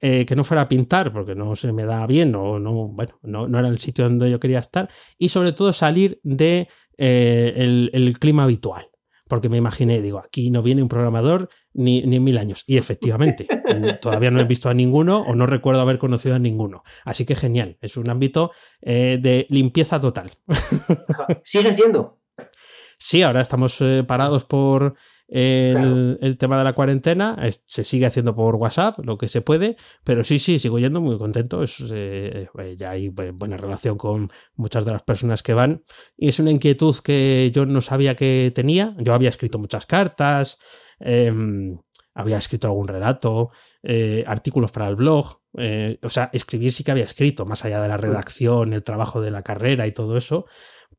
[0.00, 3.18] eh, que no fuera a pintar porque no se me da bien o no, bueno,
[3.22, 7.54] no, era el sitio donde yo quería estar y sobre todo salir de eh,
[7.92, 8.86] el, clima habitual.
[9.26, 12.62] Porque me imaginé, digo, aquí no viene un programador ni, ni en mil años.
[12.66, 13.48] Y efectivamente,
[14.02, 16.82] todavía no he visto a ninguno o no recuerdo haber conocido a ninguno.
[17.06, 18.50] Así que genial, es un ámbito
[18.82, 20.32] eh, de limpieza total.
[21.42, 22.20] ¿Sigue siendo?
[22.98, 24.94] Sí, ahora estamos parados por
[25.34, 27.36] el, tema de la cuarentena.
[27.66, 31.18] se sigue haciendo por WhatsApp, lo que se puede, pero sí, sí, sigo yendo muy
[31.18, 31.62] contento.
[31.62, 35.82] Es, eh, eh, ya hay buena relación con muchas de las personas que van.
[36.16, 38.94] Y es una inquietud que yo no sabía que tenía.
[38.98, 40.58] Yo había escrito muchas cartas.
[41.00, 41.78] Em,
[42.14, 43.50] había escrito algún relato,
[43.82, 45.40] eh, artículos para el blog,
[46.02, 49.32] o sea, escribir sí que había escrito, más allá de la redacción, el trabajo de
[49.32, 50.46] la carrera y todo eso,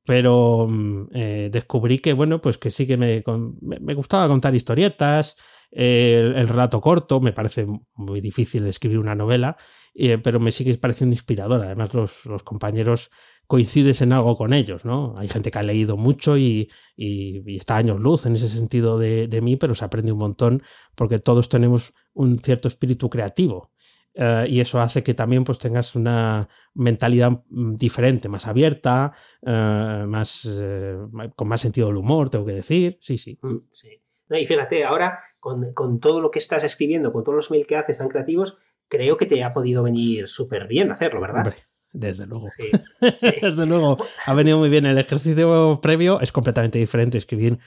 [0.06, 3.24] pero mm, eh, descubrí que, bueno, pues que sí que me,
[3.62, 5.36] me gustaba contar historietas,
[5.76, 9.58] el, relato corto, me parece muy difícil escribir una novela,
[9.94, 11.62] eh, pero me sigue pareciendo inspirador.
[11.62, 13.12] Además, los, compañeros
[13.48, 15.16] coincides en algo con ellos, ¿no?
[15.18, 19.28] Hay gente que ha leído mucho y, y, está años luz en ese sentido de,
[19.28, 20.64] de, mí, pero se aprende un montón
[20.96, 23.72] porque todos tenemos un cierto espíritu creativo
[24.16, 29.14] eh, y eso hace que también pues, tengas una mentalidad mm, diferente, más abierta,
[29.46, 30.98] eh, más, eh,
[31.36, 32.98] con más sentido del humor, tengo que decir.
[33.02, 33.38] Sí, sí.
[33.42, 34.02] Mm, sí.
[34.30, 37.76] y fíjate, ahora con, con, todo lo que estás escribiendo, con todos los mails que
[37.76, 41.54] haces tan creativos, creo que te ha podido venir súper bien hacerlo, ¿verdad?
[41.96, 42.48] desde luego.
[43.20, 43.98] Sí, desde luego.
[44.26, 44.86] Ha venido muy bien.
[44.86, 47.18] El ejercicio previo es completamente diferente.
[47.18, 47.58] Escribir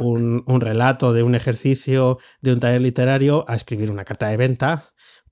[0.00, 4.36] un, un, relato de un ejercicio, de un taller literario, a escribir una carta de
[4.36, 4.84] venta,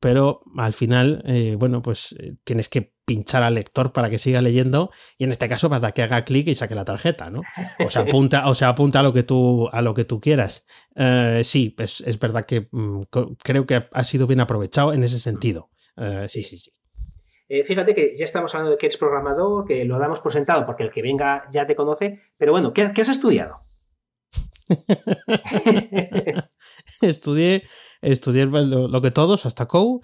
[0.04, 4.42] pero al final, eh, bueno, pues eh, tienes que pinchar al lector para que siga
[4.42, 7.40] leyendo y en este caso para que haga clic y saque la tarjeta, ¿no?
[7.82, 10.66] O se apunta, o se apunta a lo que tú, a lo que tú quieras.
[10.94, 13.04] Eh, sí, pues es verdad que mm,
[13.42, 15.70] creo que ha sido bien aprovechado en ese sentido.
[16.26, 16.70] sí, sí, sí.
[17.64, 20.82] fíjate que ya estamos hablando de que eres programador, que lo damos por sentado porque
[20.82, 23.62] el que venga ya te conoce, pero bueno, ¿qué, qué has estudiado?
[27.00, 27.62] estudié,
[28.12, 30.02] estudié lo, que todos, hasta COU,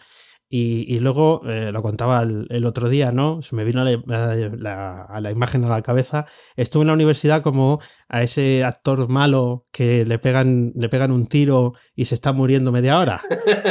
[0.53, 3.41] y, luego eh, lo contaba el, otro día, ¿no?
[3.41, 6.27] Se me vino la, a la imagen a la cabeza.
[6.57, 11.29] Estuve en la universidad como a ese actor malo que le pegan, le pegan un
[11.29, 13.21] tiro y se está muriendo media hora.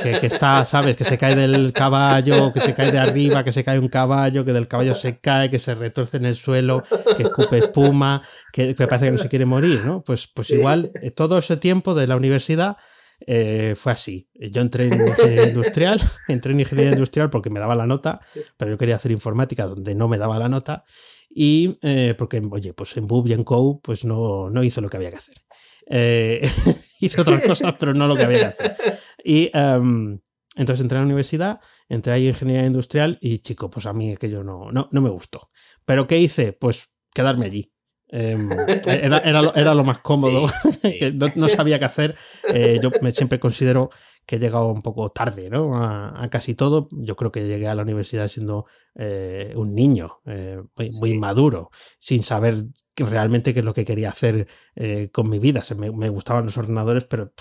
[0.01, 0.95] Que, está, ¿sabes?
[0.95, 4.45] Que se cae del caballo, que se cae de arriba, que se cae un caballo,
[4.45, 6.83] que del caballo se cae, que se retorce en el suelo,
[7.17, 8.21] que escupe espuma,
[8.53, 10.01] que, parece que no se quiere morir, ¿no?
[10.01, 12.77] Pues, pues igual, eh, todo ese tiempo de la universidad
[13.25, 14.29] eh, fue así.
[14.33, 18.19] Yo entré en ingeniería industrial, entré en ingeniería industrial porque me daba la nota,
[18.57, 20.83] pero yo quería hacer informática donde no me daba la nota
[21.29, 24.89] y eh, porque, oye, pues en Bub y en Co, pues no, no hice lo
[24.89, 25.35] que había que hacer.
[25.89, 26.41] Eh,
[26.99, 28.99] hice otras cosas, pero no lo que había que hacer.
[29.23, 30.19] Y em,
[30.55, 34.13] entonces entré a la universidad, entré ahí en ingeniería industrial y, chico, pues a mí
[34.13, 35.49] aquello no, no, no me gustó.
[35.85, 36.53] ¿Pero qué hice?
[36.53, 37.71] Pues quedarme allí.
[38.11, 38.49] Em,
[38.87, 40.49] era, era, lo, más cómodo,
[40.81, 42.15] que no, sabía qué hacer.
[42.47, 43.89] Eh, yo me, siempre considero
[44.29, 45.75] que he llegado un poco tarde ¿no?
[45.75, 46.87] a, casi todo.
[46.91, 50.61] Yo creo que llegué a la universidad siendo eh, un niño eh,
[50.99, 52.57] muy, maduro, sin saber
[52.95, 55.63] realmente qué es lo que quería hacer eh, con mi vida.
[55.63, 57.33] Se me, gustaban los ordenadores, pero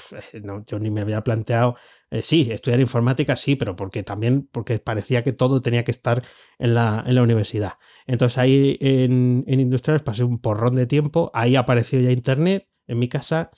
[0.43, 1.77] no, yo ni me había planteado,
[2.23, 6.23] sí, estudiar informática, sí, pero porque también porque parecía que todo tenía que estar
[6.59, 7.75] en la, en la universidad.
[8.07, 12.99] Entonces ahí en, en Industriales pasé un porrón de tiempo, ahí apareció ya Internet en
[12.99, 13.51] mi casa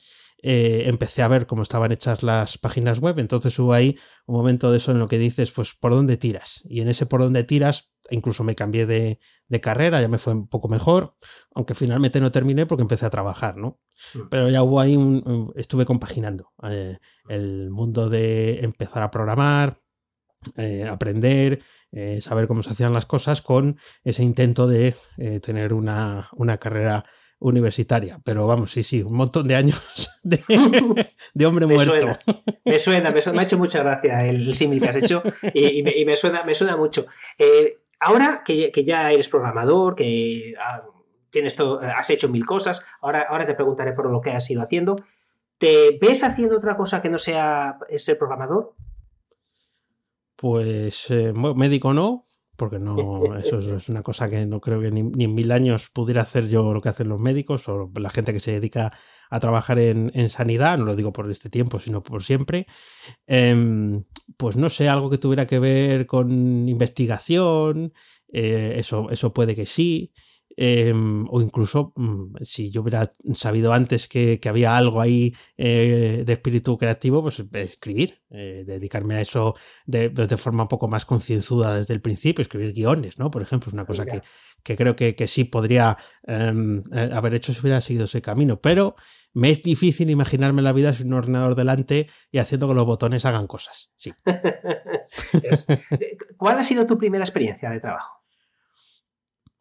[0.42, 3.18] eh, empecé a ver cómo estaban hechas las páginas web.
[3.18, 6.62] Entonces hubo ahí un momento de eso en lo que dices, pues, ¿por dónde tiras?
[6.64, 9.18] Y en ese por dónde tiras, incluso me cambié de,
[9.60, 11.16] carrera, ya me fue un poco mejor,
[11.54, 13.80] aunque finalmente no terminé porque empecé a trabajar, ¿no?
[14.14, 14.28] Mm.
[14.30, 16.98] Pero ya hubo ahí un, estuve compaginando eh,
[17.28, 19.80] el mundo de empezar a programar,
[20.56, 21.62] eh, aprender,
[22.20, 24.94] saber cómo se hacían las cosas con ese intento de
[25.42, 27.04] tener una, una carrera
[27.40, 28.20] universitaria.
[28.24, 32.16] Pero vamos, sí, sí, un montón de años de, hombre muerto.
[32.64, 35.22] me suena, me suena, ha hecho mucha gracia el, símil que has hecho
[35.52, 37.06] y, me, suena, me suena mucho.
[37.38, 40.82] Eh, ahora que, ya eres programador, que ah,
[41.30, 44.62] tienes todo, has hecho mil cosas, ahora, ahora te preguntaré por lo que has ido
[44.62, 44.96] haciendo.
[45.58, 48.74] ¿Te ves haciendo otra cosa que no sea ser programador?
[50.36, 52.24] Pues eh, médico no,
[52.60, 56.20] porque no, eso es, una cosa que no creo que ni, en mil años pudiera
[56.20, 58.92] hacer yo lo que hacen los médicos o la gente que se dedica
[59.30, 62.66] a trabajar en, sanidad, no lo digo por este tiempo, sino por siempre.
[63.26, 64.04] Em,
[64.36, 67.94] pues no sé, algo que tuviera que ver con investigación,
[68.30, 70.12] eh, eso, eso puede que sí.
[70.62, 76.32] Em, o incluso mm, si yo hubiera sabido antes que, había algo ahí eh, de
[76.34, 79.54] espíritu creativo, pues escribir, eh, dedicarme a eso
[79.86, 83.30] de, forma un poco más concienzuda desde el principio, escribir guiones, ¿no?
[83.30, 85.96] Por ejemplo, es una cosa que, creo que, sí podría
[86.26, 88.96] em, eh, haber hecho si hubiera seguido ese camino, pero
[89.32, 93.24] me es difícil imaginarme la vida sin un ordenador delante y haciendo que los botones
[93.24, 93.92] hagan cosas.
[93.96, 94.12] Sí.
[96.36, 98.19] ¿Cuál ha sido tu primera experiencia de trabajo?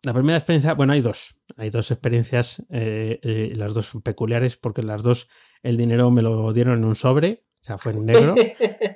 [0.03, 1.35] La primera experiencia, bueno, hay dos.
[1.57, 5.27] Hay dos experiencias, eh, eh, las dos peculiares, porque las dos
[5.61, 8.35] el dinero me lo dieron en un sobre, o sea, fue en negro.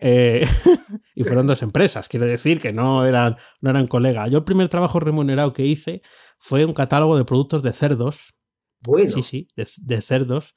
[0.06, 0.46] Eh,
[1.16, 4.30] y fueron dos empresas, quiero decir que no eran, no eran colegas.
[4.30, 6.02] Yo el primer trabajo remunerado que hice
[6.40, 8.36] fue un catálogo de productos de cerdos.
[8.82, 9.10] Bueno.
[9.10, 10.56] Sí, sí, de cerdos.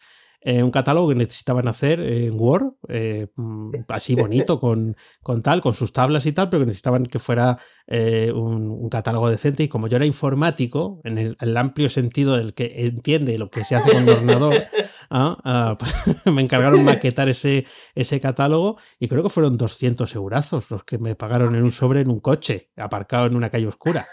[0.48, 5.61] Eh, un catálogo que necesitaban hacer en Word, eh, mm, así bonito, con, con, tal,
[5.61, 9.64] con sus tablas y tal, pero que necesitaban que fuera eh, un, catálogo decente.
[9.64, 13.74] Y como yo era informático, en el, amplio sentido del que entiende lo que se
[13.74, 14.54] hace con un ordenador,
[15.11, 20.70] ah, ah, pues, me encargaron maquetar ese, ese catálogo y creo que fueron 200 eurazos
[20.70, 24.06] los que me pagaron en un sobre en un coche, aparcado en una calle oscura.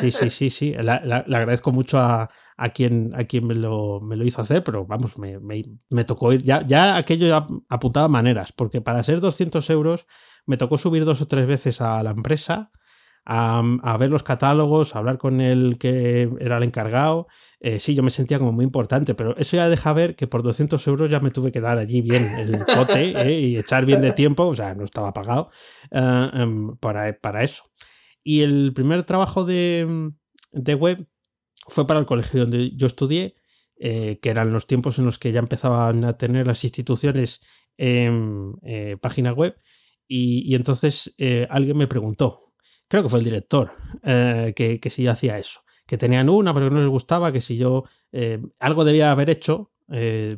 [0.00, 0.74] Sí, sí, sí, sí.
[0.80, 2.28] le agradezco mucho a,
[2.60, 6.34] a quien, a quien me, lo, me lo hizo hacer, pero vamos, me, me, tocó
[6.34, 6.42] ir.
[6.42, 10.06] Ya, ya aquello ya apuntaba maneras, porque para ser 200 euros
[10.44, 12.70] me tocó subir dos o tres veces a la empresa.
[13.24, 17.28] A, a, ver los catálogos, a hablar con el que era el encargado.
[17.60, 20.42] Eh, sí, yo me sentía como muy importante, pero eso ya deja ver que por
[20.42, 24.02] 200 euros ya me tuve que dar allí bien el cote eh, y echar bien
[24.02, 25.50] de tiempo, o sea, no estaba pagado
[25.90, 27.64] eh, em, para, para, eso.
[28.22, 30.12] Y el primer trabajo de,
[30.52, 31.06] de web
[31.70, 33.34] fue para el colegio donde yo estudié
[33.78, 37.40] que eran los tiempos en los que ya empezaban a tener las instituciones
[37.78, 38.58] en
[39.00, 39.56] página web.
[40.06, 41.14] Y, entonces
[41.48, 42.52] alguien me preguntó,
[42.88, 43.70] creo que fue el director,
[44.02, 47.40] que, que si yo hacía eso que tenían una pero que no les gustaba, que
[47.40, 47.84] si yo
[48.58, 49.72] algo debía haber hecho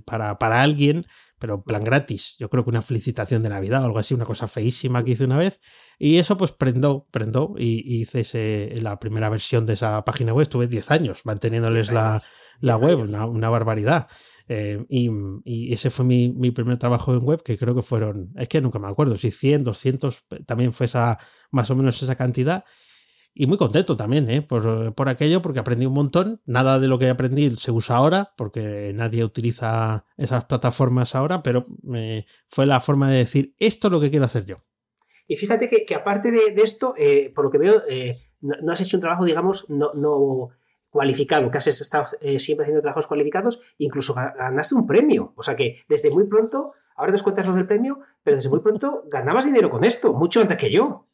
[0.04, 1.04] para, para, alguien
[1.42, 2.36] pero plan gratis.
[2.38, 5.24] Yo creo que una felicitación de Navidad o algo así, una cosa feísima que hice
[5.24, 5.58] una vez.
[5.98, 10.42] Y eso pues prendó, prendó y, hice la primera versión de esa página web.
[10.42, 12.22] Estuve 10 años manteniéndoles la,
[12.60, 14.06] la web, una, barbaridad.
[14.46, 18.46] Eh, y, ese fue mi, mi, primer trabajo en web, que creo que fueron, es
[18.46, 21.18] que nunca me acuerdo, si 100, 200, también fue esa,
[21.50, 22.62] más o menos esa cantidad.
[23.34, 24.42] Y muy contento también ¿eh?
[24.42, 26.42] por, aquello, porque aprendí un montón.
[26.44, 31.64] Nada de lo que aprendí se usa ahora, porque nadie utiliza esas plataformas ahora, pero
[32.46, 34.56] fue la forma de decir, esto es lo que quiero hacer yo.
[35.26, 38.98] Y fíjate que, aparte de, esto, eh, por lo que veo, eh, no, has hecho
[38.98, 40.50] un trabajo, digamos, no, no
[40.90, 42.04] cualificado, que has estado
[42.38, 45.32] siempre haciendo trabajos cualificados, incluso ganaste un premio.
[45.36, 48.60] O sea que desde muy pronto, ahora nos cuentas lo del premio, pero desde muy
[48.60, 51.06] pronto ganabas dinero con esto, mucho antes que yo.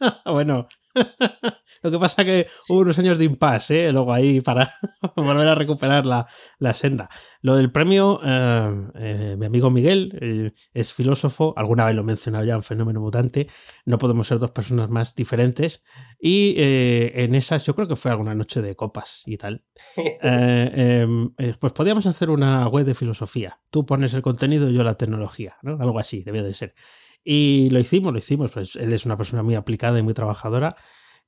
[0.24, 0.68] bueno,
[1.82, 3.92] lo que pasa que hubo unos años de impasse, ¿eh?
[3.92, 4.72] luego ahí para
[5.16, 7.08] volver a recuperar la, senda.
[7.42, 12.44] Lo del premio, eh, eh, mi amigo Miguel es filósofo, alguna vez lo he mencionado
[12.44, 13.48] ya en Fenómeno Mutante,
[13.84, 15.84] no podemos ser dos personas más diferentes.
[16.18, 19.64] Y en esas, yo creo que fue alguna noche de copas y tal.
[20.22, 21.30] Em,
[21.60, 23.60] pues podíamos hacer una web de filosofía.
[23.70, 25.78] Tú pones el contenido y yo la tecnología, ¿no?
[25.80, 26.74] Algo así, debía de ser.
[27.28, 28.52] Y lo hicimos, lo hicimos.
[28.52, 30.76] Pues él es una persona muy aplicada y muy trabajadora.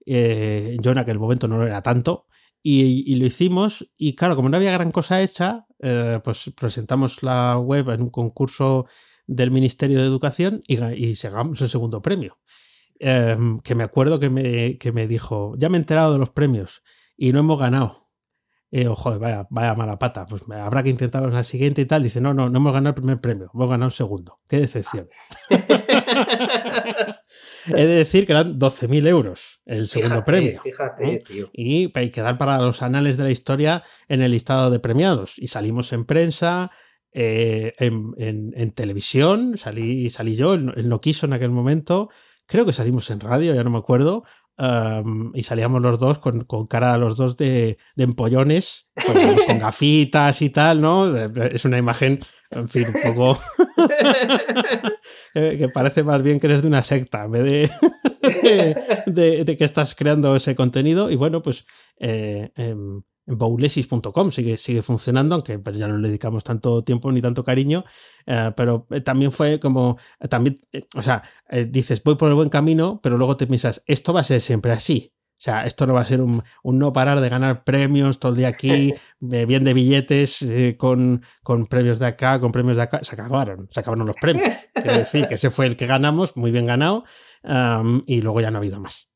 [0.06, 2.26] Eh, yo en aquel momento no lo era tanto.
[2.62, 3.90] Y, lo hicimos.
[3.96, 8.11] Y claro, como no había gran cosa hecha, eh, pues presentamos la web en un
[8.11, 8.87] concurso
[9.26, 12.38] del Ministerio de Educación y, y llegamos el segundo premio.
[13.00, 16.30] Em, que me acuerdo que me, que me dijo, ya me he enterado de los
[16.30, 16.82] premios
[17.16, 18.08] y no hemos ganado.
[18.70, 22.02] Y ojo, vaya, vaya mala pata, pues habrá que intentarlo en la siguiente y tal.
[22.02, 24.40] Dice, no, no, no hemos ganado el primer premio, hemos ganado el segundo.
[24.46, 25.09] Qué decepción.
[27.66, 30.61] He de decir que eran 12.000 euros el segundo premio.
[30.62, 31.50] Fíjate, tío.
[31.52, 35.38] Y hay que dar para los anales de la historia en el listado de premiados.
[35.38, 36.70] Y salimos en prensa,
[37.12, 42.11] eh, en, televisión, salí, salí yo, él no quiso en aquel momento.
[42.46, 44.24] Creo que salimos en radio, ya no me acuerdo
[45.35, 49.59] y salíamos los dos con, con, cara a los dos de, de empollones, pues, con,
[49.59, 51.16] gafitas y tal, ¿no?
[51.16, 52.18] Es una imagen,
[52.51, 53.40] en fin, un poco.
[55.35, 57.71] que parece más bien que eres de una secta, en vez de,
[59.44, 61.09] de, que estás creando ese contenido.
[61.11, 61.64] Y bueno, pues
[62.01, 67.21] eh, em, bowlesis.com sigue, sigue funcionando, aunque pues, ya no le dedicamos tanto tiempo ni
[67.21, 67.85] tanto cariño,
[68.27, 70.59] eh, pero eh, también fue como, eh, también,
[70.97, 71.23] o sea,
[71.69, 74.73] dices, voy por el buen camino, pero luego te piensas, esto va a ser siempre
[74.73, 75.12] así.
[75.14, 78.38] O sea, esto no va a ser un, no parar de ganar premios todo el
[78.38, 80.45] día aquí, bien de billetes,
[80.79, 82.99] con, con, premios de acá, con premios de acá.
[83.03, 84.49] Se acabaron, se acabaron los premios.
[84.75, 87.05] Quiero decir que ese fue el que ganamos, muy bien ganado,
[88.07, 89.09] y luego ya no ha habido más.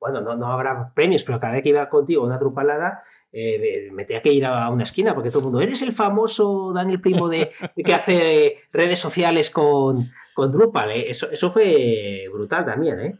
[0.00, 4.04] Bueno, no, no habrá premios, pero cada vez que iba contigo una trupalada, eh, me
[4.04, 7.28] tenía que ir a una esquina porque todo el mundo, eres el famoso Daniel Primo
[7.28, 7.50] de,
[7.84, 10.90] que hace redes sociales con, con Drupal.
[10.90, 11.10] ¿eh?
[11.10, 13.18] Eso, eso fue brutal también, ¿eh?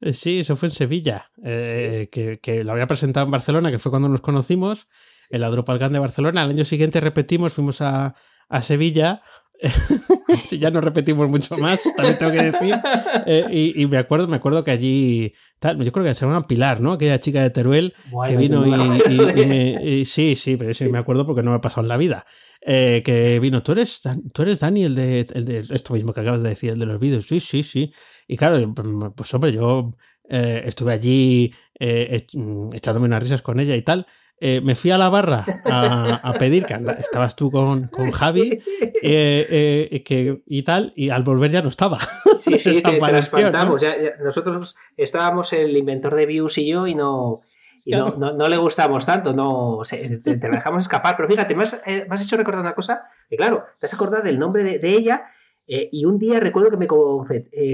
[0.00, 3.90] eh sí, eso fue en Sevilla, que, que, lo había presentado en Barcelona, que fue
[3.90, 4.88] cuando nos conocimos,
[5.30, 6.42] en la DrupalCon de Barcelona.
[6.42, 8.14] Al año siguiente repetimos, fuimos a,
[8.48, 9.22] a Sevilla,
[10.50, 12.74] ya no repetimos mucho más, también tengo que decir.
[13.24, 16.80] Eh, y, me acuerdo, me acuerdo que allí, tal, yo creo que se llama Pilar,
[16.80, 16.92] ¿no?
[16.92, 17.94] Aquella chica de Teruel
[18.26, 21.82] que vino y, me, sí, sí, pero sí, me acuerdo porque no me ha pasado
[21.82, 22.26] en la vida.
[22.60, 24.02] Eh, que vino, ¿tú eres,
[24.34, 26.86] tú eres Dani, el de, el de esto mismo que acabas de decir, el de
[26.86, 27.26] los vídeos.
[27.26, 27.92] Sí, sí, sí.
[28.26, 28.74] Y claro,
[29.14, 29.94] pues hombre, yo
[30.28, 34.06] eh, estuve allí echándome unas risas con ella y tal.
[34.44, 38.60] Eh, me fui a la barra a, pedir, que estabas tú con, con Javi
[39.00, 42.00] eh, eh, que, y tal, y al volver ya no estaba.
[42.38, 43.82] Sí, sí, te, trasplantamos.
[44.20, 47.40] nosotros estábamos el inventor de views y yo y no,
[47.86, 51.14] no, le gustamos tanto, no te, te, dejamos escapar.
[51.16, 51.80] Pero fíjate, me has,
[52.20, 55.26] hecho recordar una cosa, que claro, te has acordado del nombre de, ella
[55.68, 56.88] y un día recuerdo que me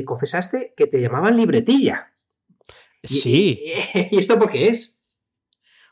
[0.05, 2.13] confesaste que te llamaban libretilla.
[3.03, 3.73] Sí.
[4.11, 4.98] ¿Y esto por qué es?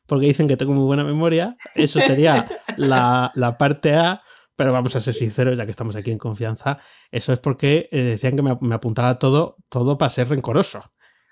[0.06, 1.56] Porque dicen que tengo muy buena memoria.
[1.74, 4.22] Eso sería la, parte A,
[4.54, 6.78] pero vamos a ser sinceros, ya que estamos aquí en confianza.
[7.10, 10.82] Eso es porque eh, decían que me, apuntaba todo, todo para ser rencoroso.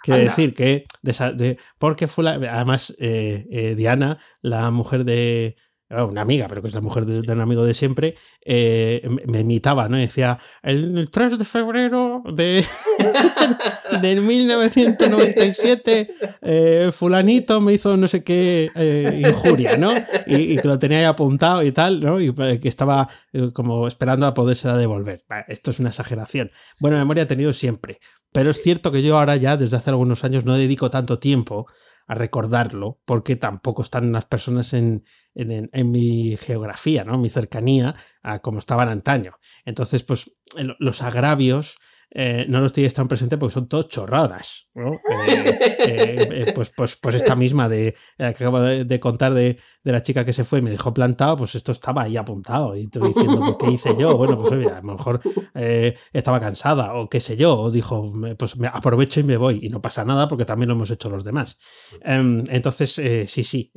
[0.03, 5.57] Quiero decir que, de, porque fue la, además eh, eh, Diana, la mujer de,
[5.91, 9.89] una amiga, pero que es la mujer de, un amigo de siempre, eh, me imitaba,
[9.89, 9.99] ¿no?
[9.99, 12.65] Y decía, el, 3 de febrero de,
[14.03, 19.95] de 1997, eh, fulanito me hizo no sé qué eh, injuria, ¿no?
[20.27, 22.21] Y, que lo tenía ahí apuntado y tal, ¿no?
[22.21, 23.09] Y que estaba
[23.53, 25.25] como esperando a poderse devolver.
[25.49, 26.51] Esto es una exageración.
[26.81, 28.01] Buena memoria he tenido siempre.
[28.33, 31.67] Pero es cierto que yo ahora ya, desde hace algunos años, no dedico tanto tiempo
[32.07, 37.19] a recordarlo, porque tampoco están las personas en, en, mi geografía, ¿no?
[37.19, 39.39] mi cercanía, a como estaban antaño.
[39.65, 40.37] Entonces, pues
[40.79, 41.79] los agravios
[42.17, 44.69] eh, no los tienes tan presente porque son todos chorradas.
[45.87, 50.25] Eh, eh, pues, pues, pues esta misma de que acabo de, contar de, la chica
[50.25, 52.75] que se fue y me dejó plantado, pues esto estaba ahí apuntado.
[52.75, 54.17] Y estoy diciendo, pues, ¿qué hice yo?
[54.17, 55.21] Bueno, pues a lo mejor
[56.13, 57.59] estaba cansada o qué sé yo.
[57.59, 59.61] O dijo, pues me aprovecho y me voy.
[59.63, 61.59] Y no pasa nada porque también lo hemos hecho los demás.
[62.03, 62.95] Em, entonces,
[63.27, 63.71] sí, sí,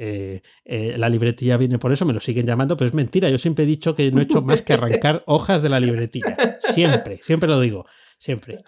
[0.66, 3.30] la libretilla viene por eso, me lo siguen llamando, pero es mentira.
[3.30, 6.38] Yo siempre he dicho que no he hecho más que arrancar hojas de la libretilla.
[6.62, 7.86] Siempre, siempre lo digo
[8.18, 8.64] siempre.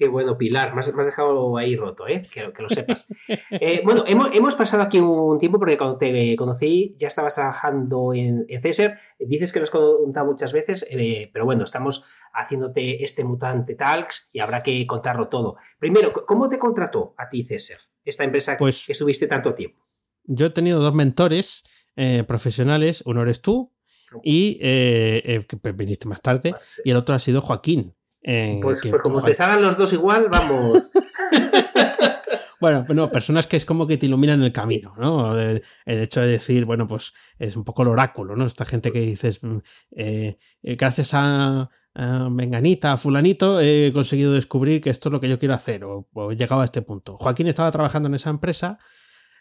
[0.00, 2.22] Qué bueno, Pilar, me has, dejado ahí roto, ¿eh?
[2.32, 3.06] que, que lo sepas.
[3.50, 8.46] Eh, bueno, hemos, pasado aquí un tiempo porque cuando te conocí ya estabas trabajando en,
[8.62, 8.98] César.
[9.18, 14.30] Dices que lo has contado muchas veces, eh, pero bueno, estamos haciéndote este Mutante Talks
[14.32, 15.56] y habrá que contarlo todo.
[15.78, 19.86] Primero, ¿cómo te contrató a ti César, esta empresa pues, que estuviste tanto tiempo?
[20.24, 21.62] Yo he tenido dos mentores
[21.96, 23.74] eh, profesionales, uno eres tú
[24.22, 27.94] y que viniste más tarde, y el otro ha sido Joaquín.
[28.22, 30.90] Pues, pues como te salgan los dos igual, vamos.
[32.60, 35.38] bueno, no, personas que es como que te iluminan el camino, ¿no?
[35.38, 38.44] El, hecho de decir, bueno, pues es un poco el oráculo, ¿no?
[38.44, 39.58] Esta gente que dices, mm,
[39.96, 45.28] eh, eh, gracias a, Menganita, a Fulanito, he conseguido descubrir que esto es lo que
[45.28, 47.16] yo quiero hacer, o he llegado a este punto.
[47.16, 48.78] Joaquín estaba trabajando en esa empresa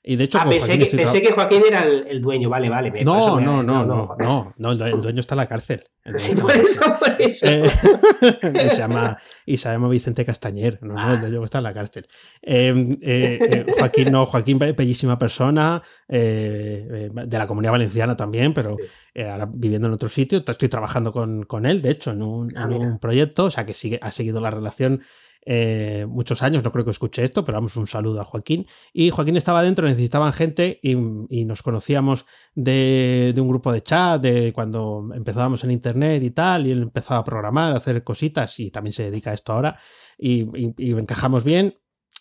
[0.03, 3.03] y de hecho, ah, pensé, que, Joaquín era el, dueño, vale, vale.
[3.03, 5.83] no, no, no, no, no, no, el dueño está en la cárcel.
[6.17, 7.45] Sí, por eso, por eso.
[7.45, 7.69] Eh,
[8.65, 11.73] y, se llama, y se llama Vicente Castañer, no, no, el dueño está en la
[11.73, 12.07] cárcel.
[12.41, 18.75] Eh, eh, Joaquín, no, Joaquín, bellísima persona, de la comunidad valenciana también, pero
[19.15, 20.43] ahora viviendo en otro sitio.
[20.47, 23.65] Estoy trabajando con, con él, de hecho, en un, ah, en un proyecto, o sea
[23.65, 25.03] que sigue, ha seguido la relación
[25.45, 28.67] eh, muchos años, no creo que escuche esto, pero vamos un saludo a Joaquín.
[28.93, 30.95] Y Joaquín estaba dentro, necesitaban gente y,
[31.45, 32.25] nos conocíamos
[32.55, 37.21] de, un grupo de chat, de cuando empezábamos en internet y tal, y él empezaba
[37.21, 39.79] a programar, a hacer cositas y también se dedica a esto ahora.
[40.17, 41.75] Y, encajamos bien,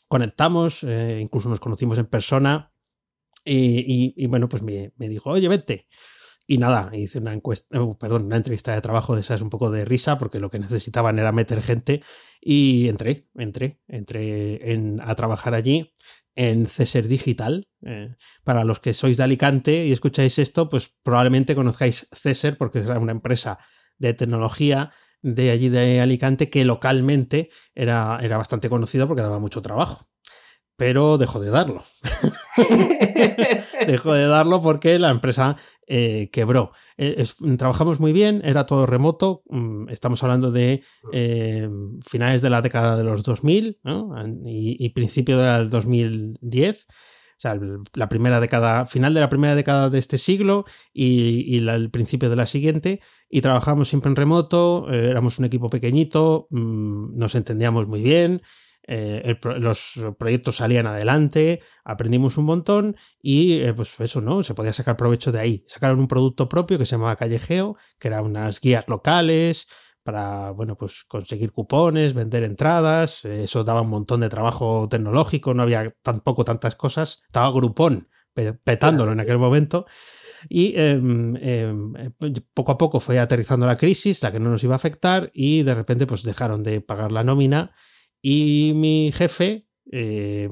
[0.09, 2.73] conectamos, eh, incluso nos conocimos en persona.
[3.45, 5.87] Y, bueno, pues me dijo, oye, vete.
[6.51, 9.71] Y nada, hice una encuesta, uh, perdón, una entrevista de trabajo de esas un poco
[9.71, 12.03] de risa, porque lo que necesitaban era meter gente.
[12.41, 15.93] Y entré, entré, entré en, a trabajar allí
[16.37, 17.69] en César Digital.
[17.85, 22.79] Eh, para los que sois de Alicante y escucháis esto, pues probablemente conozcáis César, porque
[22.79, 23.59] era una empresa
[23.99, 24.91] de tecnología
[25.21, 30.09] de allí de Alicante que localmente era, era bastante conocido porque daba mucho trabajo.
[30.79, 31.85] Pero dejó de darlo.
[33.87, 35.57] dejó de darlo porque la empresa
[35.91, 36.73] eh, quebró.
[36.99, 37.25] Eh,
[37.57, 41.69] trabajamos muy bien, era todo remoto, mm, estamos hablando de eh,
[42.07, 43.81] finales de la década de los 2000
[44.45, 46.87] y, principio del 2010.
[46.91, 47.59] O sea,
[47.95, 52.37] la primera década, final de la primera década de este siglo y, el principio de
[52.37, 53.01] la siguiente.
[53.31, 58.43] Y trabajamos siempre en remoto, éramos un equipo pequeñito, mm, nos entendíamos muy bien.
[58.91, 64.43] Eh, los proyectos salían adelante, aprendimos un montón y eh, pues eso, ¿no?
[64.43, 65.65] Se podía sacar provecho de ahí.
[65.69, 69.69] Sacaron un producto propio que se llamaba Callejeo, que eran unas guías locales
[70.03, 75.65] para, bueno, pues conseguir cupones, vender entradas, eso daba un montón de trabajo tecnológico, no
[75.65, 78.09] había tampoco tantas cosas, estaba Grupón
[78.65, 79.85] petándolo en aquel momento.
[80.49, 81.93] Y em, em,
[82.55, 85.63] poco a poco fue aterrizando la crisis, la que no nos iba a afectar, y
[85.63, 87.75] de repente pues dejaron de pagar la nómina
[88.21, 90.51] y mi jefe, eh,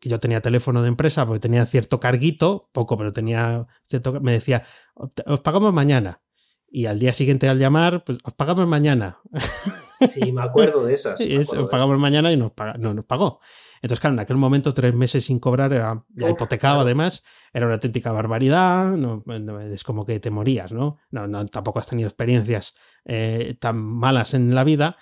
[0.00, 4.32] que yo tenía teléfono de empresa porque tenía cierto carguito, poco, pero tenía cierto, me
[4.32, 6.22] decía, os pagamos mañana.
[6.70, 9.18] Y al día siguiente al llamar, pues os pagamos mañana.
[10.00, 11.20] Sí, me acuerdo de esas.
[11.58, 13.40] os pagamos mañana y nos no nos pagó.
[13.82, 17.74] Entonces, claro, en aquel momento tres meses sin cobrar era ya hipotecado además, era una
[17.74, 19.24] auténtica barbaridad, no,
[19.72, 20.98] es como que te morías, ¿no?
[21.10, 22.74] No, no tampoco has tenido experiencias
[23.04, 24.96] eh, tan malas en la vida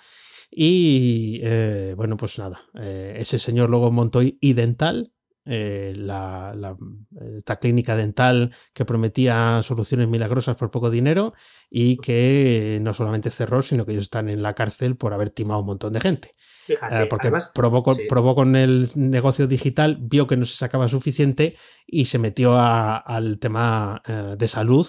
[0.49, 5.11] y eh, bueno, pues nada, eh, ese señor luego montó Idental,
[5.49, 6.75] eh, la,
[7.37, 11.33] esta clínica dental que prometía soluciones milagrosas por poco dinero
[11.69, 15.61] y que no solamente cerró, sino que ellos están en la cárcel por haber timado
[15.61, 16.35] un montón de gente.
[16.65, 22.19] Fíjate, porque probó, con, el negocio digital, vio que no se sacaba suficiente y se
[22.19, 24.01] metió al tema
[24.37, 24.85] de salud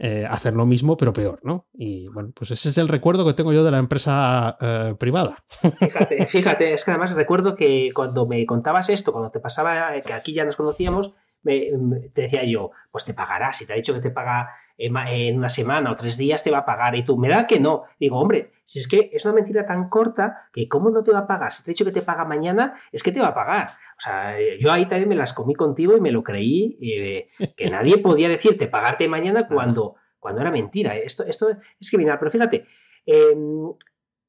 [0.00, 1.66] eh, hacer lo mismo, pero peor, ¿no?
[1.72, 5.44] Y bueno, pues ese es el recuerdo que tengo yo de la empresa eh, privada.
[5.80, 10.12] Fíjate, fíjate, es que además recuerdo que cuando me contabas esto, cuando te pasaba, que
[10.12, 11.70] aquí ya nos conocíamos, me,
[12.12, 15.48] te decía yo, pues te pagará, si te ha dicho que te paga en una
[15.48, 17.82] semana o tres días te va a pagar y tú, me da que no.
[17.98, 21.20] Digo, hombre, si es que es una mentira tan corta que cómo no te va
[21.20, 21.54] a pagar.
[21.54, 23.70] Si te he dicho que te paga mañana, es que te va a pagar.
[23.96, 27.70] O sea, yo ahí también me las comí contigo y me lo creí, eh, que
[27.70, 30.98] nadie podía decirte pagarte mañana cuando, cuando era mentira.
[30.98, 31.48] Esto, esto
[31.80, 32.66] es criminal, pero fíjate,
[33.06, 33.72] em,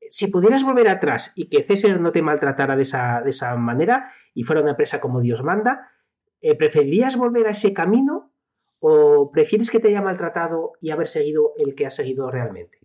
[0.10, 4.10] si pudieras volver atrás y que César no te maltratara de esa, de esa manera
[4.34, 5.92] y fuera una empresa como Dios manda,
[6.40, 8.32] eh, ¿preferirías volver a ese camino
[8.80, 12.79] ¿O prefieres que te haya maltratado y haber seguido el que has seguido realmente?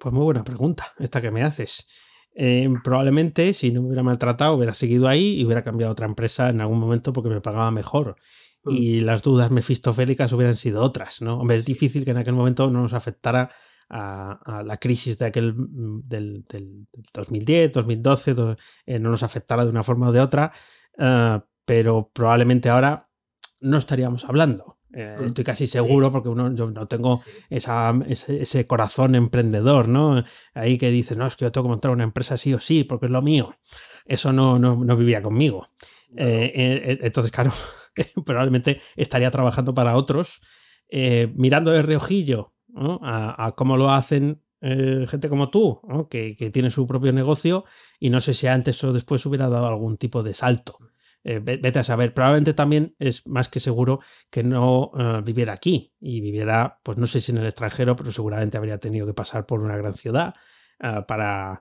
[0.00, 1.86] Pues muy buena pregunta, esta que me haces.
[2.34, 6.06] Eh, probablemente si no me hubiera maltratado hubiera seguido ahí y hubiera cambiado a otra
[6.06, 8.16] empresa en algún momento porque me pagaba mejor.
[8.64, 8.70] Mm.
[8.70, 11.38] Y las dudas mefistofélicas hubieran sido otras, ¿no?
[11.38, 13.50] Hombre, es difícil que en aquel momento no nos afectara
[13.90, 16.44] a, la crisis de aquel del,
[17.12, 18.34] 2010, 2012,
[18.86, 20.52] eh, no nos afectara de una forma o de otra,
[20.96, 23.10] eh, pero probablemente ahora
[23.60, 24.79] no estaríamos hablando.
[24.92, 30.24] Eh, estoy casi seguro porque uno, yo no tengo esa, ese, corazón emprendedor, ¿no?
[30.54, 32.84] Ahí que dice, no, es que yo tengo que montar una empresa sí o sí,
[32.84, 33.56] porque es lo mío.
[34.06, 35.68] Eso no, no, vivía conmigo.
[36.16, 37.52] Eh, eh, entonces, claro,
[38.24, 40.40] probablemente estaría trabajando para otros,
[41.34, 45.80] mirando de reojillo a, cómo lo hacen gente como tú,
[46.10, 47.64] que, que, tiene su propio negocio
[48.00, 50.78] y no sé si antes o después hubiera dado algún tipo de salto.
[51.22, 54.00] Eh, vete a saber, probablemente también es más que seguro
[54.30, 58.10] que no eh, viviera aquí y viviera, pues no sé si en el extranjero, pero
[58.10, 60.32] seguramente habría tenido que pasar por una gran ciudad
[60.82, 61.60] eh, para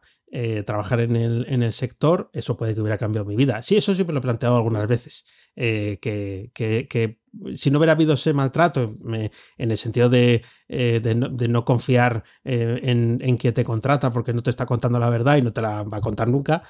[0.66, 3.62] trabajar en el, en el, sector, eso puede que hubiera cambiado mi vida.
[3.62, 5.26] Sí, eso siempre lo he planteado algunas veces,
[5.56, 7.20] que, que,
[7.54, 13.38] si no hubiera habido ese maltrato, en el sentido de, de, no, confiar en, en,
[13.38, 15.98] quien te contrata porque no te está contando la verdad y no te la va
[15.98, 16.64] a contar nunca,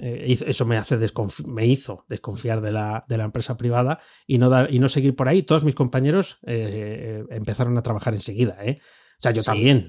[0.00, 0.98] eh, eso me, hace
[1.46, 5.14] me hizo desconfiar de la, de la, empresa privada y no, dar, y no seguir
[5.14, 5.42] por ahí.
[5.42, 8.56] Todos mis compañeros eh, empezaron a trabajar enseguida.
[8.60, 8.78] ¿eh?
[8.80, 9.86] O sea, yo también.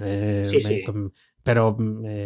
[1.44, 1.78] Pero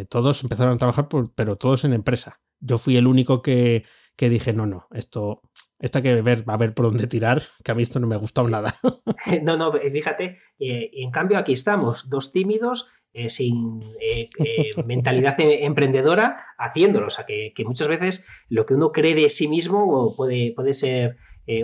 [0.09, 2.41] todos empezaron a trabajar, pero todos en empresa.
[2.59, 3.83] Yo fui el único que,
[4.15, 5.41] que dije, no, no, esto,
[5.79, 8.07] esto hay que ver, va a ver por dónde tirar, que a mí esto no
[8.07, 8.75] me ha gustado nada.
[9.43, 15.35] No, no, fíjate, y en cambio aquí estamos, dos tímidos eh, sin eh, eh, mentalidad
[15.39, 17.07] emprendedora haciéndolo.
[17.07, 21.15] O sea, que, muchas veces lo que uno cree de sí mismo puede, puede ser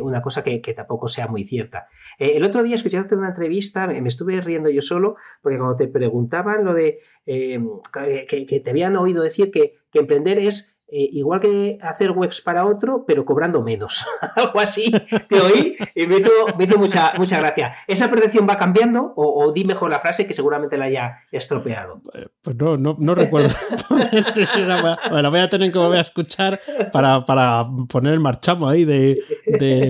[0.01, 1.87] una cosa que, tampoco sea muy cierta.
[2.17, 6.63] el otro día escuchando una entrevista, me, estuve riendo yo solo, porque cuando te preguntaban
[6.63, 12.11] lo de que, te habían oído decir que, que emprender es eh, igual que hacer
[12.11, 14.05] webs para otro, pero cobrando menos.
[14.35, 14.91] Algo así,
[15.29, 17.73] te oí y me hizo, mucha, mucha gracia.
[17.87, 22.01] ¿Esa percepción va cambiando o, di mejor la frase que seguramente la haya estropeado?
[22.13, 23.55] Eh, pues no, no, recuerdo.
[25.11, 26.59] bueno, voy a tener que volver a escuchar
[26.91, 27.25] para,
[27.87, 29.23] poner el marchamo ahí de,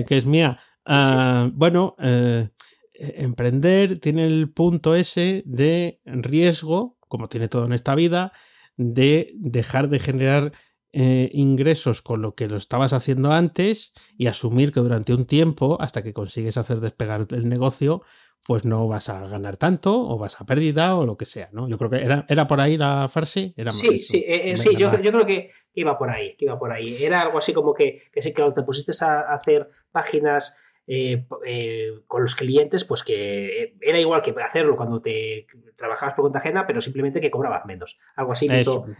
[0.06, 0.60] que es mía.
[0.86, 2.48] Ah, bueno, eh,
[2.94, 8.32] emprender tiene el punto ese de riesgo, como tiene todo en esta vida,
[8.76, 10.52] de dejar de generar
[10.92, 15.78] eh, ingresos con lo que lo estabas haciendo antes y asumir que durante un tiempo,
[15.80, 18.02] hasta que consigues hacer despegar el negocio,
[18.44, 21.68] pues no vas a ganar tanto o vas a pérdida o lo que sea, ¿no?
[21.68, 23.54] Yo creo que era, era por ahí la frase.
[23.56, 26.72] Era sí, sí, eh, eh, sí, yo, creo que iba por ahí, que iba por
[26.72, 27.02] ahí.
[27.02, 30.58] Era algo así como que, que sí, que cuando te pusiste a hacer páginas
[30.94, 36.24] eh, eh, con los clientes, pues que era igual que hacerlo cuando te trabajabas por
[36.24, 37.98] cuenta ajena, pero simplemente que cobrabas menos.
[38.14, 38.46] Algo así.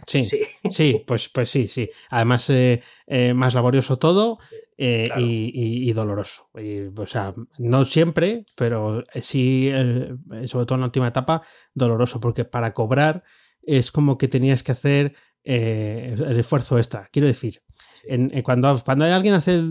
[0.07, 0.23] sí,
[0.71, 1.03] sí.
[1.05, 1.91] pues, pues sí, sí.
[2.09, 2.81] Además, eh,
[3.35, 4.39] más laborioso todo
[4.75, 6.49] y, doloroso.
[6.97, 9.71] o sea, no siempre, pero sí,
[10.45, 11.43] sobre todo en la última etapa,
[11.75, 13.23] doloroso, porque para cobrar
[13.61, 15.13] es como que tenías que hacer
[15.43, 17.07] el esfuerzo extra.
[17.11, 17.61] Quiero decir,
[18.43, 19.61] cuando, cuando hay alguien hace,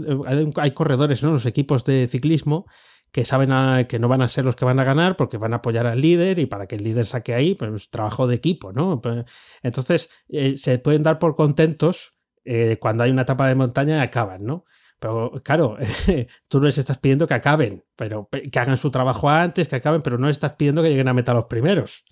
[0.57, 1.33] hay corredores, ¿no?
[1.33, 2.67] Los equipos de ciclismo
[3.13, 5.57] que saben que no van a ser los que van a ganar porque van a
[5.57, 9.03] apoyar al líder y para que el líder saque ahí, pues trabajo de equipo, ¿no?
[9.03, 9.25] Pues,
[9.63, 14.01] entonces, eh, se pueden dar por contentos eh, cuando hay una etapa de montaña y
[14.01, 14.65] acaban, ¿no?
[14.99, 15.77] Pero claro,
[16.49, 20.01] tú no les estás pidiendo que acaben, pero que hagan su trabajo antes, que acaben,
[20.01, 22.05] pero no estás pidiendo que lleguen a meta los primeros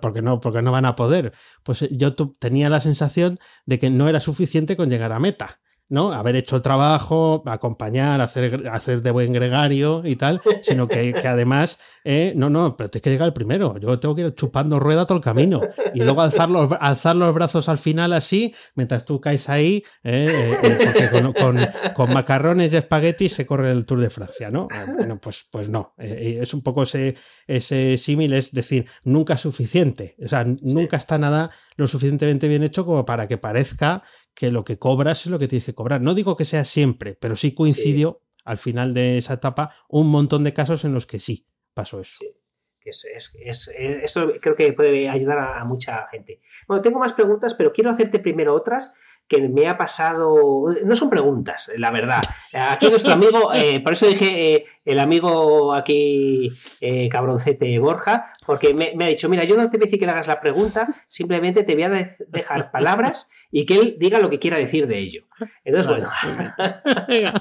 [0.00, 1.32] porque no, porque no van a poder.
[1.62, 5.60] Pues eh, yo tenía la sensación de que no era suficiente con llegar a meta.
[5.90, 6.12] ¿No?
[6.12, 11.78] Haber hecho el trabajo, acompañar, hacer, hacer de buen gregario y tal, sino que, además,
[12.04, 13.78] eh, no, no, pero tienes que llegar el primero.
[13.78, 15.60] Yo tengo que ir chupando rueda todo el camino
[15.94, 20.58] y luego alzar los, alzar los brazos al final así, mientras tú caes ahí, eh,
[20.62, 24.68] eh, porque con, macarrones y espaguetis se corre el Tour de Francia, ¿no?
[24.96, 25.94] Bueno, pues, pues no.
[25.98, 27.16] es un poco ese,
[27.46, 30.16] ese símil, es decir, nunca es suficiente.
[30.24, 34.02] O sea, nunca está nada lo suficientemente bien hecho como para que parezca
[34.34, 36.00] que lo que cobras es lo que tienes que cobrar.
[36.00, 40.44] No digo que sea siempre, pero sí coincidió al final de esa etapa un montón
[40.44, 42.18] de casos en los que sí pasó eso.
[42.20, 42.36] Sí.
[42.84, 46.42] Es, esto creo que puede ayudar a, mucha gente.
[46.68, 48.94] Bueno, tengo más preguntas, pero quiero hacerte primero otras
[49.28, 50.66] que me ha pasado.
[50.84, 52.20] No son preguntas, la verdad.
[52.52, 56.50] Aquí nuestro amigo, eh, por eso dije eh, el amigo aquí,
[56.80, 60.06] eh, cabroncete Borja, porque me, ha dicho: Mira, yo no te voy a decir que
[60.06, 64.30] le hagas la pregunta, simplemente te voy a dejar palabras y que él diga lo
[64.30, 65.24] que quiera decir de ello.
[65.64, 66.10] Entonces, bueno.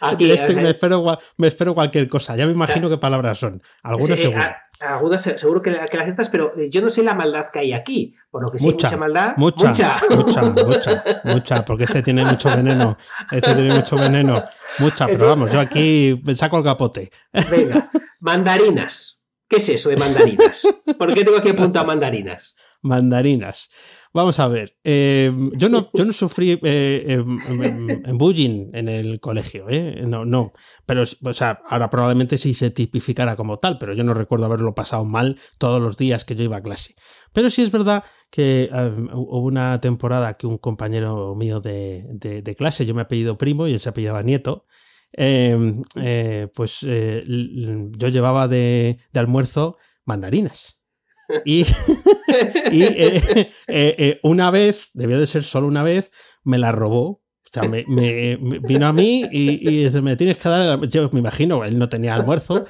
[0.00, 2.36] aquí, este me, espero, me, espero, cualquier cosa.
[2.36, 3.62] Ya me imagino qué palabras son.
[3.82, 4.44] Algunas seguro.
[4.80, 8.14] Algunas seguro que, que la aceptas, pero yo no sé la maldad que hay aquí.
[8.30, 9.34] Por lo que sí, mucha, mucha maldad.
[9.36, 9.68] Mucha,
[10.10, 12.96] mucha, mucha, mucha, porque este tiene mucho veneno.
[13.30, 14.42] Este tiene mucho veneno.
[14.78, 17.10] Mucha, pero vamos, yo aquí saco el capote.
[17.50, 19.20] Venga, mandarinas.
[19.46, 20.66] ¿Qué es eso de mandarinas?
[20.98, 22.54] ¿Por qué tengo aquí apuntado mandarinas?
[22.82, 23.68] Mandarinas.
[24.12, 28.88] Vamos a ver, eh, yo, no, yo no sufrí eh, em, em, em, bullying en
[28.88, 30.02] el colegio, ¿eh?
[30.04, 30.52] no, no,
[30.84, 34.74] pero o sea, ahora probablemente sí se tipificara como tal, pero yo no recuerdo haberlo
[34.74, 36.96] pasado mal todos los días que yo iba a clase.
[37.32, 38.68] Pero sí es verdad que
[39.12, 43.68] hubo una temporada que un compañero mío de, de, clase, yo me he apellido primo
[43.68, 44.66] y él se apellidaba Nieto,
[45.12, 50.79] pues yo llevaba de, de almuerzo mandarinas.
[52.72, 53.22] Y, eh,
[53.66, 56.12] eh, eh, una vez, debió de ser solo una vez,
[56.44, 57.20] me la robó.
[57.42, 57.84] O sea, me,
[58.62, 60.80] vino a mí y, y, me tienes que dar.
[60.86, 62.64] Yo me imagino, él no tenía almuerzo,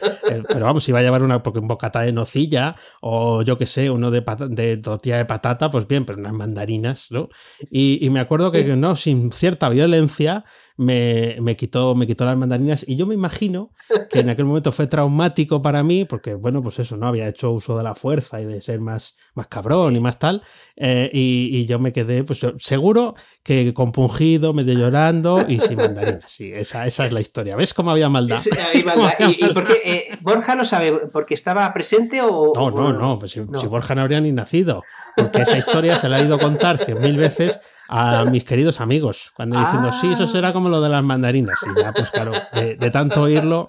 [0.48, 3.90] pero vamos, iba a llevar una porque un bocata de nocilla o yo qué sé,
[3.90, 7.28] uno de, de tortilla de patata, pues bien, pero unas mandarinas, ¿no?
[7.70, 10.44] Y, y me acuerdo que, no, sin cierta violencia,
[10.80, 13.70] me, me, quitó, me quitó las mandarinas y yo me imagino
[14.08, 17.06] que en aquel momento fue traumático para mí porque, bueno, pues eso, ¿no?
[17.06, 20.42] Había hecho uso de la fuerza y de ser más, más cabrón y más tal.
[20.76, 26.24] Eh, y, yo me quedé, pues seguro que compungido, medio llorando y sin mandarinas.
[26.32, 27.56] Sí, esa, esa es la historia.
[27.56, 28.40] ¿Ves cómo había maldad?
[28.74, 29.82] ¿Y, por qué?
[29.84, 32.52] Eh, ¿Borja lo sabe porque estaba presente o...?
[32.54, 34.82] No, no, no, pues si, Borja no habría ni nacido.
[35.14, 37.60] Porque esa historia se la ha ido a contar cien mil veces
[37.92, 41.58] a mis queridos amigos, cuando diciendo, sí, eso será como lo de las mandarinas.
[41.62, 43.68] Y ya, pues claro, de, tanto oírlo.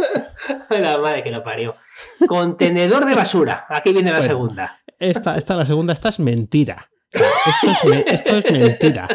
[0.70, 1.76] La madre que lo parió.
[2.26, 3.66] Contenedor de basura.
[3.68, 4.80] Aquí viene la segunda.
[4.98, 6.88] Esta, esta, la segunda, esta es mentira.
[8.06, 9.08] Esto es, mentira.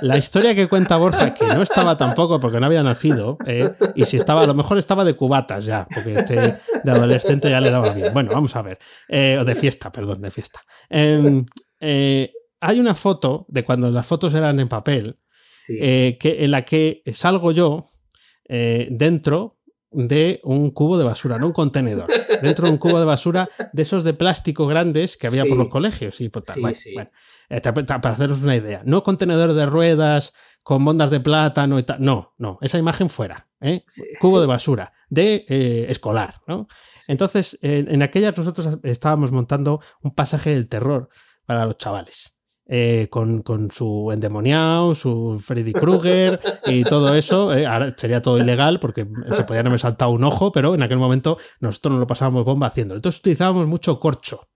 [0.00, 4.04] La historia que cuenta Borja, que no estaba tampoco porque no había nacido, eh, y
[4.04, 7.70] si estaba, a lo mejor estaba de cubatas ya, porque este de adolescente ya le
[7.70, 8.12] daba bien.
[8.12, 8.78] Bueno, vamos a ver.
[9.08, 10.60] Eh, o de fiesta, perdón, de fiesta.
[10.88, 11.46] Em,
[11.80, 12.32] eh,
[12.66, 15.20] hay una foto de cuando las fotos eran en papel,
[15.68, 17.84] eh, que, en la que salgo yo
[18.48, 19.60] eh, dentro
[19.92, 22.08] de un cubo de basura, no un contenedor,
[22.42, 25.68] dentro de un cubo de basura de esos de plástico grandes que había por los
[25.68, 26.60] colegios y por tal.
[26.60, 27.10] bueno,
[27.48, 32.02] eh, para haceros una idea, no contenedor de ruedas con bondas de plátano y tal,
[32.02, 33.48] no, no, esa imagen fuera,
[34.18, 36.66] cubo de basura, de escolar, ¿no?
[37.06, 41.08] Entonces, en aquellas nosotros estábamos montando un pasaje del terror
[41.46, 42.35] para los chavales.
[42.68, 47.54] Eh, con, su endemoniado, su Freddy Krueger y todo eso.
[47.54, 49.06] Eh, ahora sería todo ilegal porque
[49.36, 52.66] se podían haber saltado un ojo, pero en aquel momento nosotros nos lo pasábamos bomba
[52.66, 52.96] haciendo.
[52.96, 54.48] Entonces utilizábamos mucho corcho.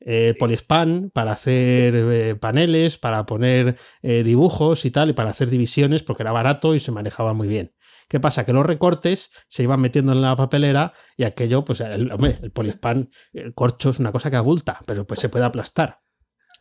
[0.00, 6.24] Eh, Polispan para hacer paneles, para poner dibujos y tal, y para hacer divisiones, porque
[6.24, 7.72] era barato y se manejaba muy bien.
[8.08, 8.44] ¿Qué pasa?
[8.44, 12.50] Que los recortes se iban metiendo en la papelera y aquello, pues el, hombre, el
[12.50, 16.01] Polispan, el corcho es una cosa que abulta, pero pues se puede aplastar.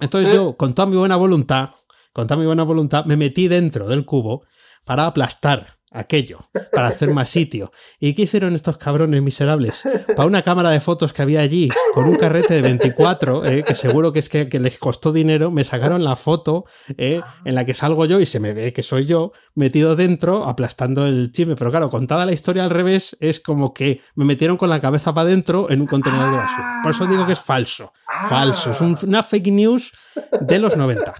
[0.02, 1.70] Entonces yo, con toda mi buena voluntad,
[2.12, 4.44] con toda mi buena voluntad, me metí dentro del cubo
[4.86, 7.72] para aplastar aquello, para hacer más sitio.
[8.00, 9.84] ¿Y qué hicieron estos cabrones miserables?
[10.16, 13.76] Para una cámara de fotos que había allí, con un carrete de 24, eh, que
[13.76, 16.66] seguro que es que, les costó dinero, me sacaron la foto
[16.98, 20.46] eh, en la que salgo yo y se me ve que soy yo, metido dentro,
[20.46, 21.56] aplastando el chisme.
[21.56, 25.14] Pero claro, contada la historia al revés, es como que me metieron con la cabeza
[25.14, 26.80] para adentro en un contenedor de basura.
[26.84, 27.92] Por eso digo que es falso.
[28.30, 28.72] Falso.
[28.72, 29.92] Es una fake news
[30.40, 31.14] de los 90.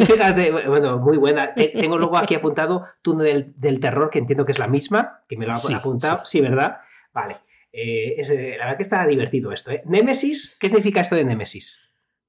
[0.00, 1.54] Fíjate, bueno, muy buena.
[1.54, 5.46] Tengo luego aquí apuntado Túnel del, Terror, que entiendo que es la misma, que me
[5.46, 6.22] lo ha apuntado.
[6.24, 6.40] Sí.
[6.40, 6.78] ¿verdad?
[7.12, 7.38] Vale.
[7.72, 9.70] Eh, eh, la verdad que está divertido esto.
[9.70, 9.82] ¿eh?
[9.86, 11.80] Némesis, ¿qué significa esto de Némesis?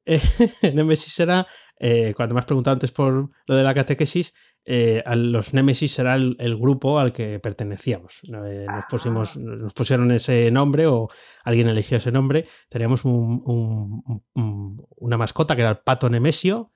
[0.73, 1.47] Némesis era,
[1.79, 4.33] eh, cuando me has preguntado antes por lo de la catequesis,
[4.71, 8.21] eh, a los Némesis era el, el, grupo al que pertenecíamos.
[8.45, 11.07] Eh, nos, pusimos, nos pusieron ese nombre o
[11.43, 12.45] alguien eligió ese nombre.
[12.69, 16.71] Teníamos un, un, un, una mascota que era el pato Nemesio.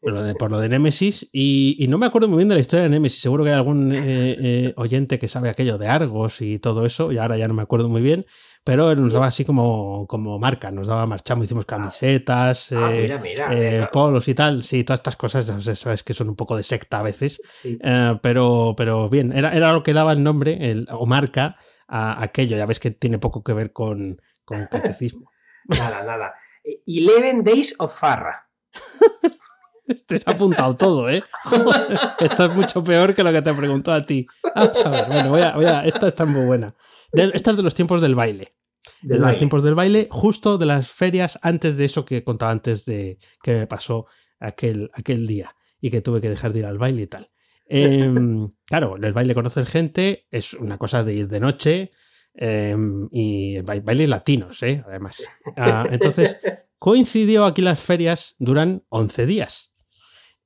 [0.00, 2.54] Por lo de, por lo de Némesis, y, y, no me acuerdo muy bien de
[2.54, 3.20] la historia de Némesis.
[3.20, 7.18] Seguro que hay algún eh, oyente que sabe aquello de Argos y todo eso, y
[7.18, 8.24] ahora ya no me acuerdo muy bien
[8.68, 13.18] pero nos daba así como, como marca, nos daba marchamos, hicimos camisetas, ah, eh, mira,
[13.18, 13.90] mira, eh, mira.
[13.90, 15.46] polos y tal, sí, todas estas cosas,
[15.78, 17.78] sabes que son un poco de secta a veces, Sí.
[17.82, 22.22] eh, pero, pero bien, era, era lo que daba el nombre el, o marca a
[22.22, 25.30] aquello, ya ves que tiene poco que ver con, con catecismo.
[25.64, 26.34] Nada, nada.
[26.86, 28.50] Eleven Days of Farra.
[30.06, 31.22] Te has apuntado todo, ¿eh?
[32.20, 34.26] Esto es mucho peor que lo que te preguntó a ti.
[34.54, 36.74] Vamos a ver, bueno, voy a, voy a, esta está muy buena.
[37.12, 38.54] De, esta es de los tiempos del baile.
[39.02, 39.38] De los baile.
[39.38, 43.52] tiempos del baile, justo de las ferias antes de eso que contaba antes de que
[43.52, 44.06] me pasó
[44.40, 47.30] aquel, aquel día y que tuve que dejar de ir al baile y tal.
[47.68, 48.10] Eh,
[48.66, 51.90] claro, el baile conocer gente es una cosa de ir de noche
[52.34, 52.76] eh,
[53.10, 54.82] y bailes latinos, ¿eh?
[54.86, 55.22] además.
[55.56, 56.36] Ah, entonces,
[56.78, 59.67] coincidió aquí las ferias, duran 11 días.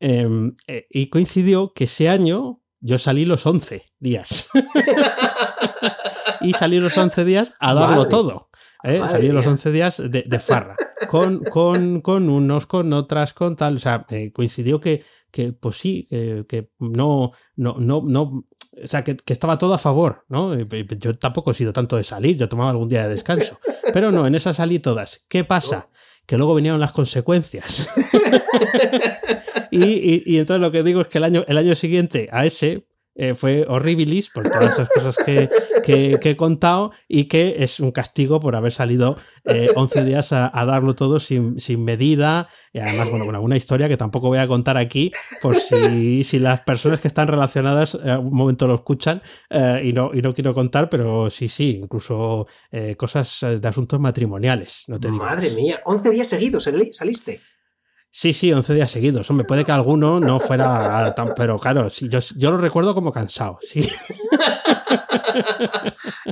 [0.05, 0.29] Eh,
[0.67, 4.49] eh, y coincidió que ese año yo salí los 11 días.
[6.41, 8.11] y salí los 11 días a darlo Madre.
[8.11, 8.51] todo.
[8.83, 9.01] ¿eh?
[9.09, 9.53] Salí los mía.
[9.53, 10.75] 11 días de, de farra.
[11.09, 13.77] Con, con, con, unos, con otras, con tal.
[13.77, 18.45] O sea, eh, coincidió que, que pues sí, que, que no, no, no, no.
[18.83, 20.59] O sea, que, que, estaba todo a favor, ¿no?
[20.99, 23.61] Yo tampoco he sido tanto de salir, yo tomaba algún día de descanso.
[23.93, 25.25] Pero no, en esas salí todas.
[25.29, 25.91] ¿Qué pasa?
[26.33, 27.91] Que luego vinieron las consecuencias.
[29.70, 32.87] y, y, entonces lo que digo es que el año, el año siguiente a ese,
[33.15, 35.51] eh, fue horribilis por todas esas cosas que,
[35.85, 40.33] que, que, he contado y que es un castigo por haber salido eh, 11 días
[40.33, 44.29] a, a, darlo todo sin, sin medida y además, bueno, con alguna historia que tampoco
[44.29, 48.67] voy a contar aquí por si, si las personas que están relacionadas en algún momento
[48.67, 53.45] lo escuchan eh, y, no, y no quiero contar, pero sí, sí, incluso eh, cosas
[53.61, 55.25] de asuntos matrimoniales, no te digo.
[55.25, 55.57] Madre más.
[55.57, 57.41] mía, 11 días seguidos saliste.
[58.15, 59.31] Sí, sí, 11 días seguidos.
[59.31, 61.33] Hombre, puede que alguno no fuera tan.
[61.35, 63.59] Pero claro, sí, yo, yo lo recuerdo como cansado.
[63.63, 63.89] Sí.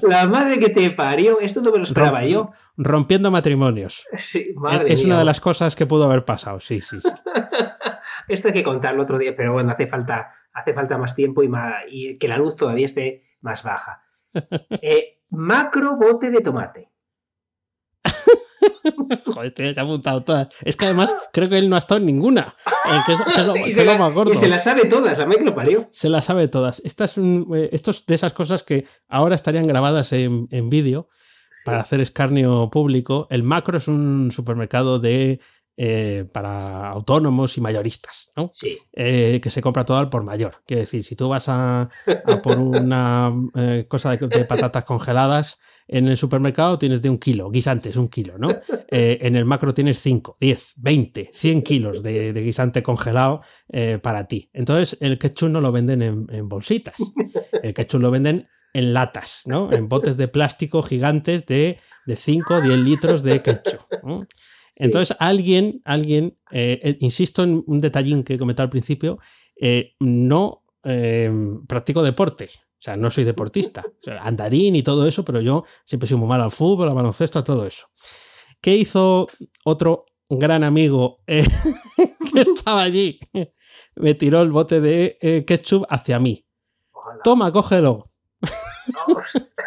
[0.02, 2.50] La madre que te parió, esto no me lo esperaba Romp, yo.
[2.76, 4.06] Rompiendo matrimonios.
[4.14, 5.06] Sí, madre es mía.
[5.06, 7.00] una de las cosas que pudo haber pasado, sí, sí.
[7.00, 7.08] sí.
[8.28, 11.48] esto hay que contarlo otro día, pero bueno, hace falta, hace falta más tiempo y,
[11.48, 14.02] más, y que la luz todavía esté más baja.
[14.82, 16.89] Eh, macro bote de tomate.
[19.24, 20.48] Joder, te has apuntado todas.
[20.64, 22.54] Es que además creo que él no ha estado en ninguna.
[22.66, 24.32] Eh, que es, lo, más gordo.
[24.32, 25.88] Y se las sabe todas, la Mike lo parió.
[25.90, 26.80] Se las sabe todas.
[26.84, 30.70] Esta es un, eh, esto es de esas cosas que ahora estarían grabadas en, en
[30.70, 31.08] vídeo
[31.54, 31.62] sí.
[31.64, 33.26] para hacer escarnio público.
[33.30, 35.40] El macro es un supermercado de
[35.82, 38.50] eh, para autónomos y mayoristas, ¿no?
[38.52, 38.76] Sí.
[38.92, 40.62] Eh, que se compra todo al por mayor.
[40.66, 41.88] Quiere decir, si tú vas a,
[42.26, 45.58] a por una eh, cosa de, de, patatas congeladas
[45.92, 48.48] en el supermercado tienes de un kilo, guisantes, un kilo, ¿no?
[48.92, 54.00] Eh, en el macro tienes 5, 10, 20, 100 kilos de, de guisante congelado eh,
[54.02, 54.50] para ti.
[54.52, 56.96] Entonces, el ketchup no lo venden en, en bolsitas.
[57.62, 59.72] El ketchup lo venden en latas, ¿no?
[59.72, 63.80] En botes de plástico gigantes de, de 5 o 10 litros de ketchup.
[64.02, 64.26] ¿no?
[64.74, 64.84] Sí.
[64.84, 69.20] Entonces, alguien, alguien, eh, insisto en un detallín que he comentado al principio,
[69.54, 70.64] eh, no
[71.68, 72.48] practico deporte.
[72.80, 73.84] O sea, no soy deportista.
[73.86, 76.94] O sea, andarín y todo eso, pero yo siempre soy muy mal al fútbol, al
[76.94, 77.88] baloncesto, a todo eso.
[78.62, 79.28] ¿Qué hizo
[79.64, 81.46] otro gran amigo eh,
[82.34, 83.20] que estaba allí?
[83.96, 86.46] Me tiró el bote de eh, ketchup hacia mí.
[86.92, 87.20] Ojalá.
[87.22, 88.10] Toma, cógelo.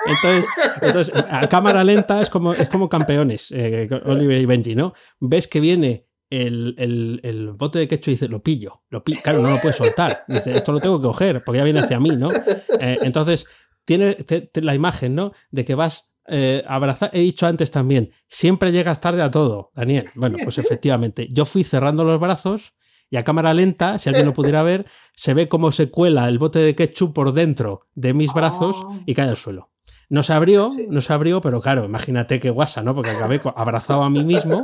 [0.07, 0.45] entonces,
[0.82, 4.93] entonces, a cámara lenta es como, es como campeones, eh, Oliver y Benji, ¿no?
[5.20, 6.07] Ves que viene
[6.41, 9.21] el, el, el, bote de ketchup y dice, lo pillo, lo pillo.
[9.23, 10.23] Claro, no lo puedes soltar.
[10.27, 12.31] Dice, esto lo tengo que coger, porque ya viene hacia mí, ¿no?
[12.79, 13.45] Eh, entonces,
[13.86, 15.31] tiene te, te, la imagen, ¿no?
[15.51, 17.11] De que vas eh, a abrazar.
[17.13, 20.05] He dicho antes también, siempre llegas tarde a todo, Daniel.
[20.15, 22.73] Bueno, pues efectivamente, yo fui cerrando los brazos
[23.09, 26.39] y a cámara lenta, si alguien lo pudiera ver, se ve cómo se cuela el
[26.39, 28.99] bote de ketchup por dentro de mis brazos oh.
[29.05, 29.69] y cae al suelo.
[30.09, 30.88] No se abrió, sí.
[30.89, 32.95] no se abrió, pero claro, imagínate qué guasa, ¿no?
[32.95, 34.63] Porque acabé abrazado a mí mismo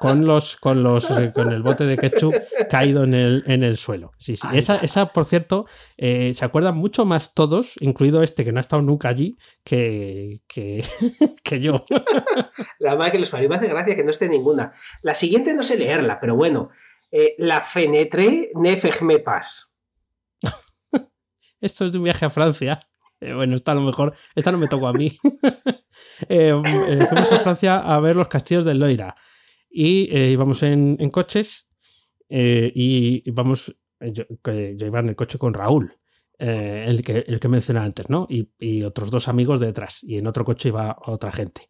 [0.00, 2.34] con los, con los, eh, con el bote de ketchup
[2.70, 4.12] caído en el, en el suelo.
[4.18, 4.46] Sí, sí.
[4.50, 5.66] Ay, esa, esa, por cierto,
[5.96, 10.42] eh, se acuerdan mucho más todos, incluido este que no ha estado nunca allí, que,
[10.46, 10.84] que,
[11.42, 11.84] que yo.
[12.78, 14.72] La verdad que los parió me hace gracia que no esté ninguna.
[15.02, 16.70] La siguiente no sé leerla, pero bueno.
[17.10, 19.72] Eh, la fenetre ne me pas.
[21.60, 22.80] Esto es de un viaje a Francia.
[23.20, 25.16] Eh, bueno, esta a lo mejor, esta no me tocó a mí.
[26.28, 26.52] eh,
[26.88, 29.14] eh, fuimos a Francia a ver los castillos del Loira.
[29.76, 31.68] Y eh, íbamos en, coches
[32.28, 35.92] y vamos, yo, yo, iba en el coche con Raúl.
[36.38, 38.26] el, que, el que mencioné antes, ¿no?
[38.30, 40.02] Y, otros dos amigos detrás.
[40.02, 41.68] Y en otro coche iba otra gente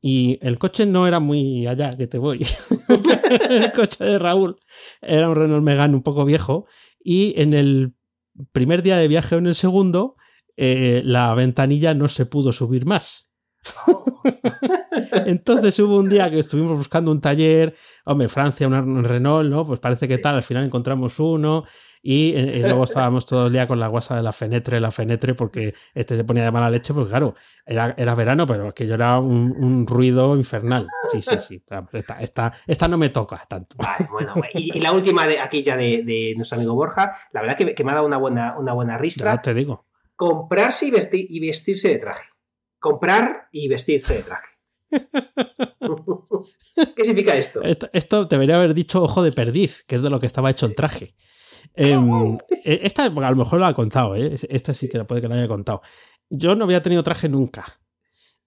[0.00, 2.46] y el coche no era muy allá, que te voy.
[3.50, 4.56] el coche de Raúl
[5.02, 6.66] era un Renault Megane un poco viejo.
[6.98, 7.94] Y en el
[8.52, 10.16] primer día de viaje o en el segundo,
[10.56, 13.28] eh, la ventanilla no se pudo subir más.
[15.26, 17.74] Entonces hubo un día que estuvimos buscando un taller,
[18.04, 19.66] hombre, Francia, un Renault, ¿no?
[19.66, 21.64] Pues parece que tal, al final encontramos uno
[22.08, 25.34] y, eh, luego estábamos todo el día con la guasa de la fenetre, la fenetre,
[25.34, 29.18] porque este se ponía de mala leche, porque claro, era, era verano, pero aquello era
[29.18, 30.86] un, ruido infernal.
[31.10, 31.62] Sí, sí, sí.
[31.92, 33.76] Esta, esta, esta no me toca tanto.
[34.12, 37.90] bueno, y, la última de aquí ya de, nuestro amigo Borja, la verdad que, me
[37.90, 39.34] ha dado una buena, una buena ristra.
[39.34, 39.86] Ya te digo.
[40.14, 42.35] Comprarse y, vestir, y vestirse de traje.
[42.78, 44.56] Comprar y vestirse de traje.
[46.96, 47.62] ¿Qué significa esto?
[47.62, 47.88] esto?
[47.92, 48.24] esto?
[48.26, 51.14] debería haber dicho ojo de perdiz, que es de lo que estaba hecho el traje.
[51.74, 54.34] Em, e, esta a lo mejor la ha contado, ¿eh?
[54.48, 55.82] esta sí que puede que la haya contado.
[56.30, 57.64] Yo no había tenido traje nunca.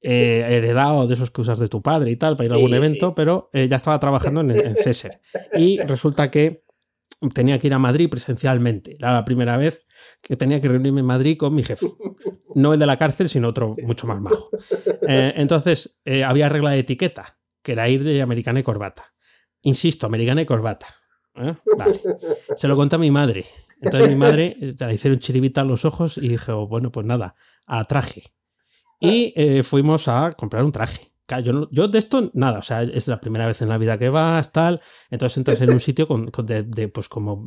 [0.01, 2.73] Eh, heredado de esos que usas de tu padre y tal para ir a algún
[2.73, 5.19] evento, pero eh, ya estaba trabajando en, en César.
[5.53, 6.63] Y resulta que
[7.33, 8.95] tenía que ir a Madrid presencialmente.
[8.95, 9.85] Era la primera vez
[10.21, 11.91] que tenía que reunirme en Madrid con mi jefe.
[12.55, 14.49] No el de la cárcel, sino otro mucho más bajo.
[15.07, 19.13] Eh, entonces, había regla de etiqueta, que era ir de americana y corbata.
[19.61, 20.87] Insisto, americana y corbata.
[21.35, 21.55] ¿Eh?
[22.55, 23.45] Se lo conté a mi madre.
[23.81, 27.35] Entonces mi madre eh, le hicieron chiribita a los ojos y dijo, bueno, pues nada,
[27.65, 28.23] a traje.
[28.99, 31.11] Y eh, fuimos a comprar un traje.
[31.43, 34.09] Yo, yo, de esto nada, o sea, es la primera vez en la vida que
[34.09, 34.81] vas, tal.
[35.11, 37.45] Entonces entras en un sitio con, de, pues como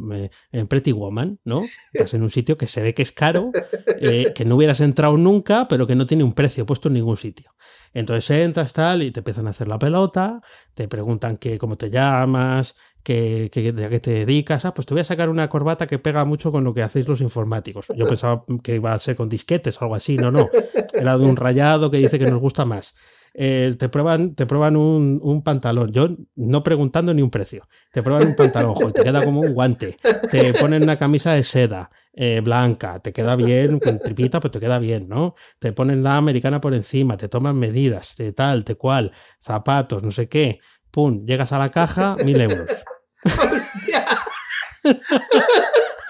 [0.53, 1.61] en Pretty Woman, ¿no?
[1.93, 3.51] Estás en un sitio que se ve que es caro,
[3.99, 7.53] que no hubieras entrado nunca, pero que no tiene un precio puesto en ningún sitio.
[7.95, 10.41] Entonces entras tal y te empiezan a hacer la pelota,
[10.74, 14.64] te preguntan que, cómo te llamas, que, de a qué te dedicas.
[14.64, 17.09] Ah, pues te voy a sacar una corbata que pega mucho con lo que hacéis
[17.09, 17.89] los informáticos.
[17.97, 20.16] Yo pensaba que iba a ser con disquetes o algo así.
[20.16, 20.49] No, no.
[20.95, 22.95] Era de un rayado que dice que nos gusta más.
[23.35, 25.91] Eh, te prueban, te prueban un, pantalón.
[25.91, 27.62] Yo no preguntando ni un precio.
[27.93, 29.97] Te prueban un pantalón, y te queda como un guante.
[30.30, 34.61] Te ponen una camisa de seda eh, blanca, te queda bien, con tripita, pero te
[34.61, 35.35] queda bien, ¿no?
[35.59, 40.11] Te ponen la americana por encima, te toman medidas, de tal, de cual, zapatos, no
[40.11, 40.61] sé qué.
[40.91, 42.70] Pum, llegas a la caja, mil euros.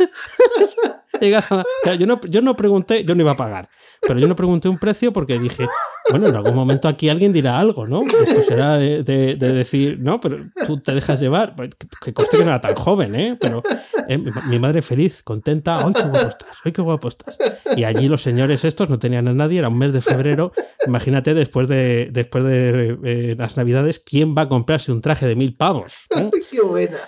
[1.98, 3.68] yo, no, yo no pregunté, yo no iba a pagar,
[4.00, 5.68] pero yo no pregunté un precio porque dije,
[6.10, 8.02] bueno, en algún momento aquí alguien dirá algo, ¿no?
[8.04, 9.02] Esto será de,
[9.36, 11.70] decir, no, pero tú te dejas llevar, pues,
[12.02, 13.36] que coste que no era tan joven, ¿eh?
[13.40, 13.62] Pero
[14.08, 16.58] eh, mi madre feliz, contenta, ¡ay, qué guapo estás!
[16.64, 17.38] ¡ay, qué guapo estás!
[17.76, 20.52] Y allí los señores estos no tenían a nadie, era un mes de febrero,
[20.86, 25.36] imagínate después de, después de eh, las navidades, ¿quién va a comprarse un traje de
[25.36, 26.06] mil pavos?
[26.50, 26.98] ¡Qué buena!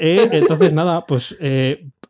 [0.00, 1.36] Eh, entonces, nada, pues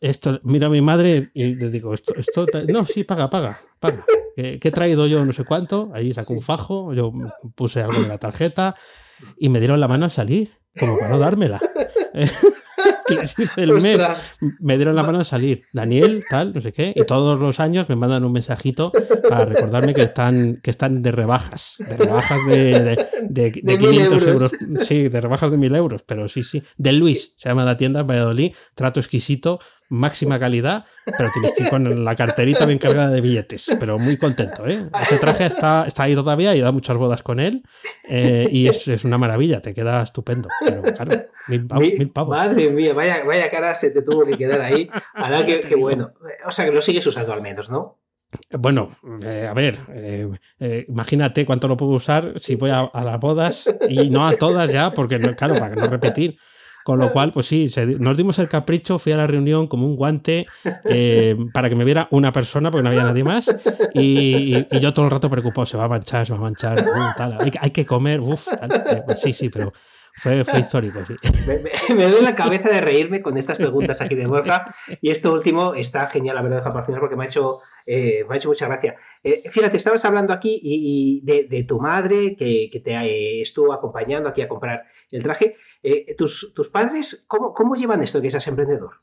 [0.01, 4.05] esto, mira a mi madre y le digo, esto, esto, no, sí, paga, paga, paga.
[4.36, 7.12] Que, he traído yo no sé cuánto, ahí sacó un fajo, yo
[7.55, 8.76] puse algo de la tarjeta
[9.36, 11.61] y me dieron la mano al salir, como para no dármela.
[13.57, 13.99] el mes,
[14.61, 15.64] me dieron la mano al salir.
[15.72, 16.92] Daniel, tal, no sé qué.
[16.94, 18.92] Y todos los años me mandan un mensajito
[19.28, 21.76] para recordarme que están, que están de rebajas.
[21.78, 24.53] De rebajas de, de, 500 euros.
[24.80, 26.03] Sí, de rebajas de 1000 euros.
[26.03, 26.62] Pero sí, sí.
[26.76, 28.55] De Luis, se llama la tienda en Valladolid.
[28.74, 29.59] Trato exquisito
[29.89, 33.70] máxima calidad, pero tienes que ir con la carterita bien cargada de billetes.
[33.78, 34.89] Pero muy contento, ¿eh?
[35.01, 37.62] Ese traje está, está ahí todavía y da muchas bodas con él.
[38.09, 40.49] Eh, y es, es, una maravilla, te queda estupendo.
[40.64, 44.89] Pero claro, mil, pavos, Madre mía, vaya, vaya cara se te tuvo que quedar ahí.
[45.14, 46.12] Ahora que, que bueno.
[46.47, 47.99] O sea, que lo sigues usando al menos, ¿no?
[48.51, 48.91] Bueno,
[49.22, 53.74] eh, a ver, eh, imagínate cuánto lo puedo usar si voy a, a, las bodas
[53.89, 56.36] y no a todas ya, porque claro, para no repetir.
[56.89, 59.95] Con lo cual, pues sí, nos dimos el capricho, fui a la reunión como un
[59.95, 60.47] guante
[60.86, 63.55] eh, para que me viera una persona, porque no había nadie más.
[63.93, 67.14] Y, yo todo el rato preocupado, se va a manchar, se va a manchar, uh,
[67.14, 69.70] tal, hay, que comer, uff, eh, pues sí, sí, pero
[70.14, 71.14] fue, histórico, sí.
[71.91, 74.74] Me, me, doy la cabeza de reírme con estas preguntas aquí de Borja.
[75.03, 77.61] Y esto último está genial, la verdad, para final, porque me ha hecho,
[77.91, 78.97] eh, me ha hecho mucha gracia.
[79.22, 84.43] Eh, fíjate, estabas hablando aquí y, de, tu madre que, te eh, estuvo acompañando aquí
[84.43, 85.57] a comprar el traje.
[86.16, 89.01] ¿tus, ¿tus, padres cómo, cómo llevan esto que seas emprendedor?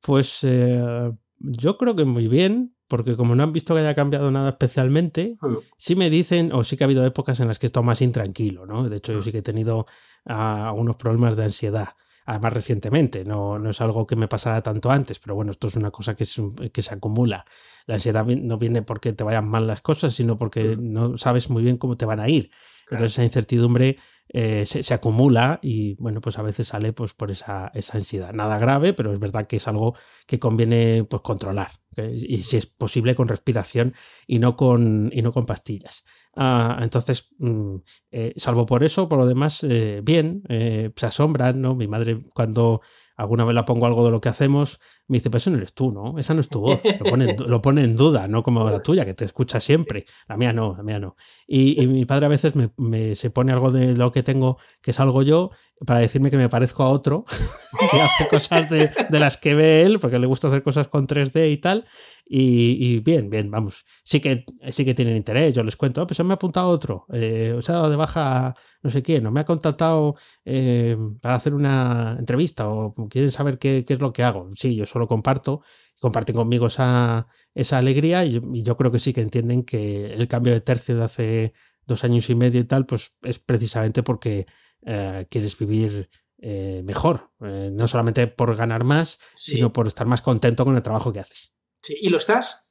[0.00, 4.48] Pues yo creo que muy bien, porque como no han visto que haya cambiado nada
[4.48, 5.58] especialmente, hmm.
[5.76, 8.02] sí me dicen, o sí que ha habido épocas en las que he estado más
[8.02, 8.88] intranquilo, ¿no?
[8.88, 9.22] De hecho, yo hmm.
[9.22, 9.86] sí que he tenido
[10.26, 11.90] ah, algunos problemas de ansiedad,
[12.30, 15.74] además recientemente, no, no es algo que me pasara tanto antes, pero bueno, esto es
[15.74, 16.24] una cosa que,
[16.72, 17.44] que se acumula.
[17.86, 21.64] La ansiedad no viene porque te vayan mal las cosas, sino porque no sabes muy
[21.64, 22.52] bien cómo te van a ir.
[22.88, 23.96] Entonces esa incertidumbre
[24.28, 28.32] eh, se, acumula y bueno, pues a veces sale pues por esa, esa, ansiedad.
[28.32, 31.79] Nada grave, pero es verdad que es algo que conviene pues controlar.
[31.96, 33.94] Y si es posible con respiración
[34.26, 36.04] y no con, y no con pastillas.
[36.36, 37.76] Ah, entonces, mm,
[38.12, 41.74] eh, salvo por eso, por lo demás, eh, bien, se asombran, ¿no?
[41.74, 42.80] Mi madre cuando
[43.20, 45.74] alguna vez la pongo algo de lo que hacemos, me dice, pues eso no eres
[45.74, 46.18] tú, ¿no?
[46.18, 46.82] Esa no es tu voz.
[46.98, 50.06] Lo pone, lo pone en duda, no como la tuya, que te escucha siempre.
[50.26, 51.16] La mía no, la mía no.
[51.46, 55.00] Y, mi padre a veces me, se pone algo de lo que tengo, que es
[55.00, 55.50] algo yo,
[55.86, 57.24] para decirme que me parezco a otro,
[57.90, 61.50] que hace cosas de, las que ve él, porque le gusta hacer cosas con 3D
[61.50, 61.86] y tal.
[62.32, 63.84] Y, bien, bien, vamos.
[64.04, 65.52] Sí que, sí que tienen interés.
[65.52, 67.04] Yo les cuento, oh, pues me ha apuntado otro.
[67.12, 71.54] Eh, o sea, de baja no sé quién, o me ha contactado eh, para hacer
[71.54, 74.48] una entrevista o quieren saber qué, es lo que hago.
[74.56, 75.62] Sí, yo solo comparto,
[76.00, 80.52] comparten conmigo esa, esa alegría y yo, creo que sí que entienden que el cambio
[80.52, 81.52] de tercio de hace
[81.86, 84.46] dos años y medio y tal, pues es precisamente porque
[84.86, 86.08] eh, quieres vivir
[86.42, 91.20] mejor, no solamente por ganar más, sino por estar más contento con el trabajo que
[91.20, 91.52] haces.
[91.86, 92.70] ¿Y lo estás?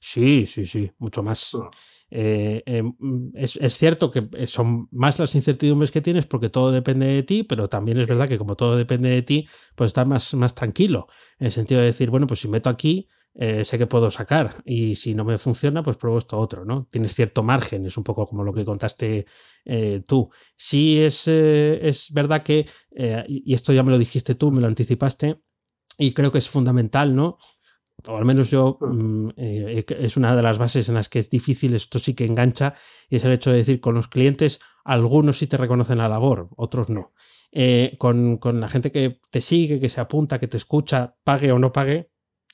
[0.00, 1.54] Sí, sí, sí, mucho más.
[1.54, 1.70] Ah.
[2.14, 2.82] Eh,
[3.34, 7.68] es, cierto que son más las incertidumbres que tienes porque todo depende de ti, pero
[7.70, 11.06] también es verdad que como todo depende de ti, pues estás más, más tranquilo,
[11.38, 14.62] en el sentido de decir, bueno, pues si meto aquí, eh, sé que puedo sacar
[14.64, 16.86] y si no me funciona, pues pruebo esto otro, ¿no?
[16.90, 19.26] Tienes cierto margen, es un poco como lo que contaste
[19.64, 20.30] eh, tú.
[20.56, 22.66] Sí es, es verdad que,
[23.28, 25.40] y esto ya me lo dijiste tú, me lo anticipaste,
[25.98, 27.38] y creo que es fundamental, ¿no?
[28.08, 31.30] o al menos yo, mm, eh, es una de las bases en las que es
[31.30, 32.74] difícil, esto sí que engancha,
[33.08, 36.48] y es el hecho de decir, con los clientes, algunos sí te reconocen la labor,
[36.56, 37.12] otros no.
[37.52, 41.58] Eh, con, la gente que te sigue, que se apunta, que te escucha, pague o
[41.58, 42.10] no pague,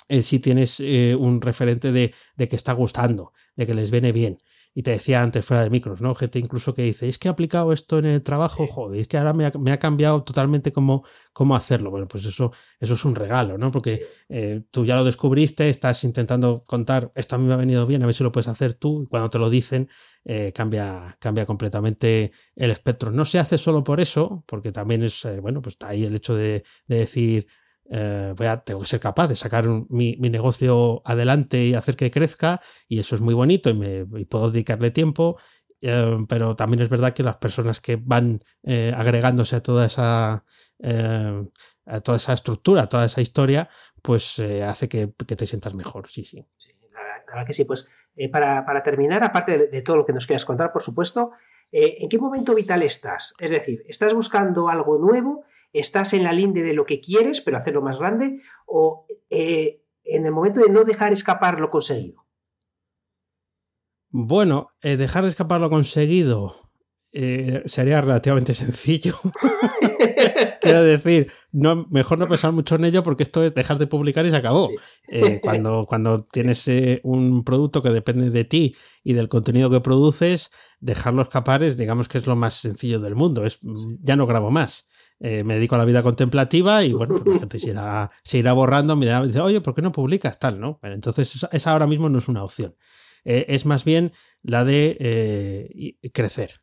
[0.09, 4.38] eh, sí tienes un referente de, de, que está gustando, de que les viene bien
[4.78, 6.14] y te decía antes fuera de micros, ¿no?
[6.14, 9.18] Gente incluso que dice, es que he aplicado esto en el trabajo, joder, es que
[9.18, 11.90] ahora me ha, cambiado totalmente cómo, cómo, hacerlo.
[11.90, 13.72] Bueno, pues eso, eso es un regalo, ¿no?
[13.72, 17.86] Porque eh, tú ya lo descubriste, estás intentando contar, esto a mí me ha venido
[17.86, 19.88] bien, a ver si lo puedes hacer tú, y cuando te lo dicen,
[20.24, 23.11] eh, cambia, cambia completamente el espectro.
[23.11, 26.14] No se hace solo por eso, porque también es, eh, bueno, pues está ahí el
[26.14, 27.48] hecho de, de decir,
[27.91, 32.11] eh, voy a, tengo que ser capaz de sacar mi, negocio adelante y hacer que
[32.11, 35.39] crezca y eso es muy bonito y, me, puedo dedicarle tiempo,
[35.80, 40.45] eh, pero también es verdad que las personas que van eh, agregándose a toda esa...
[41.86, 43.68] a toda esa estructura, a toda esa historia,
[44.03, 46.45] pues hace que, te sientas mejor, sí, sí.
[46.57, 47.89] sí la, verdad, que sí, pues
[48.30, 51.30] para, terminar, aparte de, de, todo lo que nos quieras contar, por supuesto,
[51.72, 53.34] ¿en qué momento vital estás?
[53.39, 55.45] Es decir, ¿estás buscando algo nuevo?
[55.73, 60.27] Estás en la linde de lo que quieres, pero hacerlo más grande, o eh, en
[60.27, 62.27] el momento de no dejar escapar lo conseguido.
[64.11, 66.55] Bueno, eh, dejar escapar lo conseguido
[67.12, 69.19] eh, sería relativamente sencillo.
[70.61, 74.27] Quiero decir, no, mejor no pensar mucho en ello porque esto es dejar de publicar
[74.27, 74.71] y se acabó.
[75.41, 76.69] cuando, cuando tienes
[77.05, 80.51] un producto que depende de ti y del contenido que produces,
[80.81, 83.45] dejarlo escapar es, digamos que es lo más sencillo del mundo.
[83.45, 83.61] Es,
[84.01, 84.89] Ya no grabo más.
[85.21, 88.39] Eh, me dedico a la vida contemplativa y bueno, pues la gente se irá, se
[88.39, 90.61] irá borrando, me dirá, dice, oye, ¿por qué no publicas tal?
[90.61, 90.79] ¿no?
[90.83, 92.77] entonces, esa ahora mismo no es una opción.
[93.25, 94.12] Eh, es más bien
[94.43, 96.62] la de eh, crecer.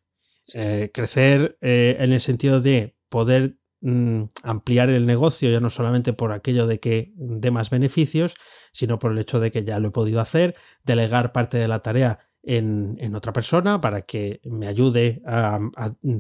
[0.93, 6.66] crecer en el sentido de poder mm, ampliar el negocio, ya no solamente por aquello
[6.66, 8.36] de que dé más beneficios,
[8.72, 11.82] sino por el hecho de que ya lo he podido hacer, delegar parte de la
[11.82, 15.59] tarea en, otra persona para que me ayude a,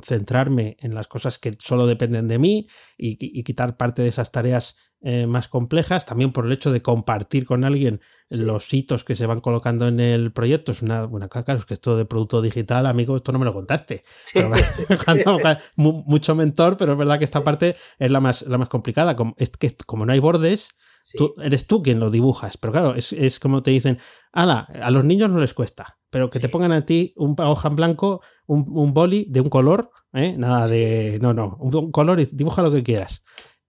[0.03, 2.67] centrarme en las cosas que solo dependen de mí
[2.97, 7.45] y, quitar parte de esas tareas eh, más complejas, también por el hecho de compartir
[7.45, 10.71] con alguien los hitos que se van colocando en el proyecto.
[10.71, 13.53] Es una buena caca, es que esto de producto digital, amigo, esto no me lo
[13.53, 14.03] contaste.
[15.75, 19.15] mucho mentor, pero es verdad que esta parte es la más, la más complicada.
[19.15, 20.75] Como, es que como no hay bordes,
[21.13, 23.99] Tú, eres tú quien lo dibujas, pero claro, es, como te dicen,
[24.31, 27.69] ala, a los niños no les cuesta, pero que te pongan a ti un hoja
[27.69, 30.35] en blanco, un, boli de un color, ¿eh?
[30.37, 33.23] nada de, no, no, un, color y dibuja lo que quieras.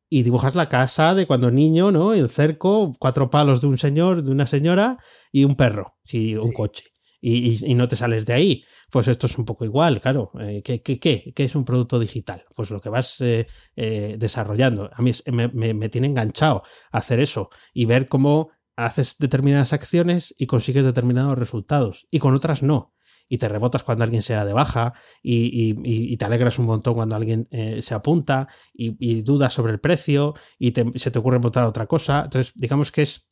[0.09, 2.14] Y dibujas la casa de cuando niño, ¿no?
[2.14, 4.99] El cerco, cuatro palos de un señor, de una señora
[5.32, 6.84] y un perro, sí, un coche.
[7.29, 8.64] Y, no te sales de ahí.
[8.91, 10.31] Pues esto es un poco igual, claro.
[10.39, 12.45] Eh, ¿qué, qué, es un producto digital?
[12.55, 14.91] Pues lo que vas eh, eh, desarrollando.
[14.93, 16.62] A mí me, tiene enganchado
[16.93, 22.62] hacer eso y ver cómo haces determinadas acciones y consigues determinados resultados y con otras
[22.62, 22.93] no
[23.29, 26.95] y te rebotas cuando alguien se da de baja y, y, te alegras un montón
[26.95, 27.49] cuando alguien
[27.81, 32.22] se apunta y, dudas sobre el precio y se te ocurre montar otra cosa.
[32.24, 33.29] Entonces, digamos que es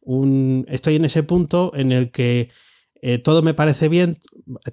[0.00, 0.66] un...
[0.68, 2.50] Estoy en ese punto en el que
[3.00, 4.18] eh, todo me parece bien,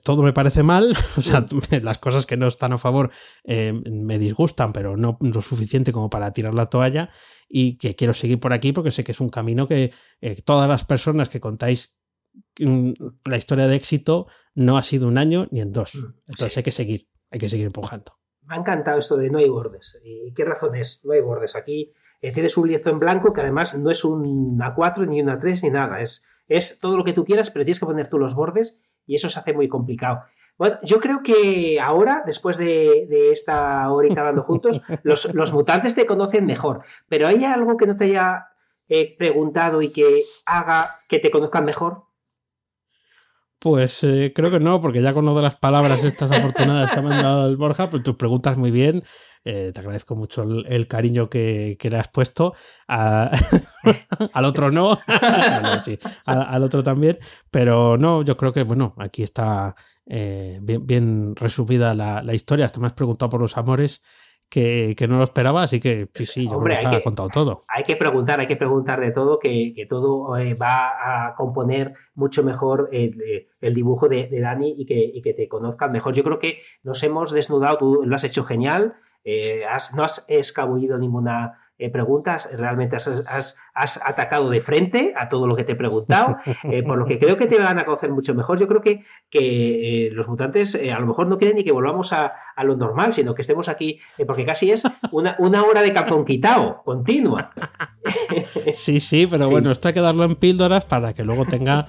[0.03, 1.45] todo me parece mal, o sea,
[1.83, 3.11] las cosas que no están a favor
[3.43, 7.09] eh, me disgustan, pero no lo suficiente como para tirar la toalla
[7.47, 10.67] y que quiero seguir por aquí porque sé que es un camino que eh, todas
[10.67, 11.95] las personas que contáis
[12.59, 12.91] mm,
[13.25, 15.95] la historia de éxito no ha sido un año ni en dos.
[15.95, 18.13] Mm, Entonces hay que seguir, hay que seguir empujando.
[18.41, 19.99] Me ha encantado esto de no hay bordes.
[20.03, 21.01] ¿Y qué razón es?
[21.03, 21.55] No hay bordes.
[21.55, 25.63] Aquí tienes un lienzo en blanco que además no es un A4 ni un A3
[25.63, 25.99] ni nada.
[25.99, 29.15] Es es todo lo que tú quieras, pero tienes que poner tú los bordes y
[29.15, 30.23] eso se hace muy complicado.
[30.57, 36.45] Bueno, yo creo que ahora, después de, esta horita hablando juntos, los, mutantes te conocen
[36.45, 38.47] mejor, pero ¿hay algo que no te haya
[38.87, 42.03] eh, preguntado y que haga que te conozcan mejor?
[43.59, 46.99] Pues eh, creo que no, porque ya con lo de las palabras estas afortunadas que
[46.99, 49.03] ha mandado el Borja, pues tus preguntas muy bien.
[49.47, 52.55] Eh, te agradezco mucho el, cariño que, le has puesto.
[52.87, 54.97] al otro no,
[56.25, 57.19] al, otro también.
[57.51, 59.75] Pero no, yo creo que, bueno, aquí está
[60.07, 62.65] eh, bien, resumida la, historia.
[62.65, 64.01] Hasta me has preguntado por los amores.
[64.49, 67.61] Que, no lo esperaba, así que sí, sí, yo creo que contado todo.
[67.67, 72.41] Hay que preguntar, hay que preguntar de todo, que, todo eh, va a componer mucho
[72.43, 73.43] mejor el,
[73.73, 76.13] dibujo de, Dani y que, y que, te conozcan mejor.
[76.13, 78.95] Yo creo que nos hemos desnudado, tú lo has hecho genial,
[79.25, 79.63] eh,
[79.95, 85.65] no has escabullido ninguna eh, pregunta, realmente has, atacado de frente a todo lo que
[85.65, 88.59] te he preguntado, eh, por lo que creo que te van a conocer mucho mejor.
[88.59, 92.33] Yo creo que, que los mutantes a lo mejor no quieren ni que volvamos a,
[92.63, 96.83] lo normal, sino que estemos aquí, porque casi es una, una hora de calzón quitado,
[96.83, 97.51] continua.
[98.73, 101.85] Sí, sí, pero bueno, esto hay que darlo en píldoras para que luego tenga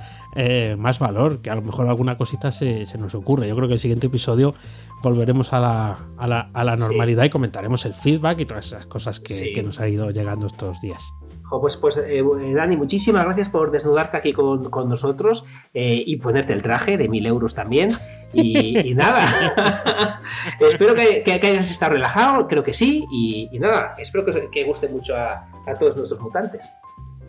[0.79, 3.49] más valor, que a lo mejor alguna cosita se, se nos ocurre.
[3.49, 4.55] Yo creo que el siguiente episodio
[5.03, 8.87] volveremos a la, a la, a la normalidad y comentaremos el feedback y todas esas
[8.87, 11.03] cosas que, que nos ha ido llegando estos días.
[11.61, 12.25] pues, pues eh,
[12.55, 17.09] Dani, muchísimas gracias por desnudarte aquí con, con nosotros eh, y ponerte el traje de
[17.09, 17.91] mil euros también.
[18.33, 20.23] Y, nada,
[20.61, 23.05] espero que, que, hayas estado relajado, creo que sí.
[23.11, 26.71] Y, nada, espero que, que guste mucho a, a todos nuestros mutantes.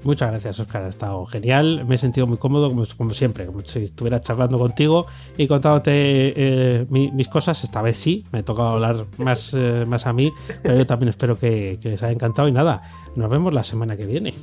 [0.04, 0.84] Muchas gracias, Oscar.
[0.84, 1.86] Ha estado genial.
[1.86, 5.06] Me he sentido muy cómodo, como, siempre, como si estuviera charlando contigo
[5.38, 7.64] y contándote eh, mis cosas.
[7.64, 10.32] Esta vez sí, me he tocado hablar más, eh, más a mí,
[10.62, 12.48] pero yo también espero que, que les haya encantado.
[12.48, 12.82] Y nada,
[13.16, 14.34] nos vemos la semana que viene.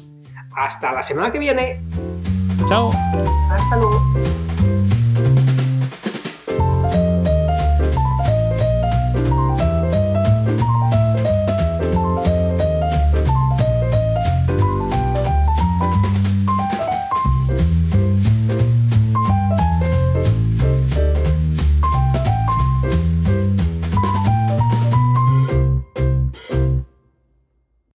[0.57, 1.83] Hasta la semana que viene.
[2.69, 2.91] Chao.
[3.51, 4.01] Hasta luego.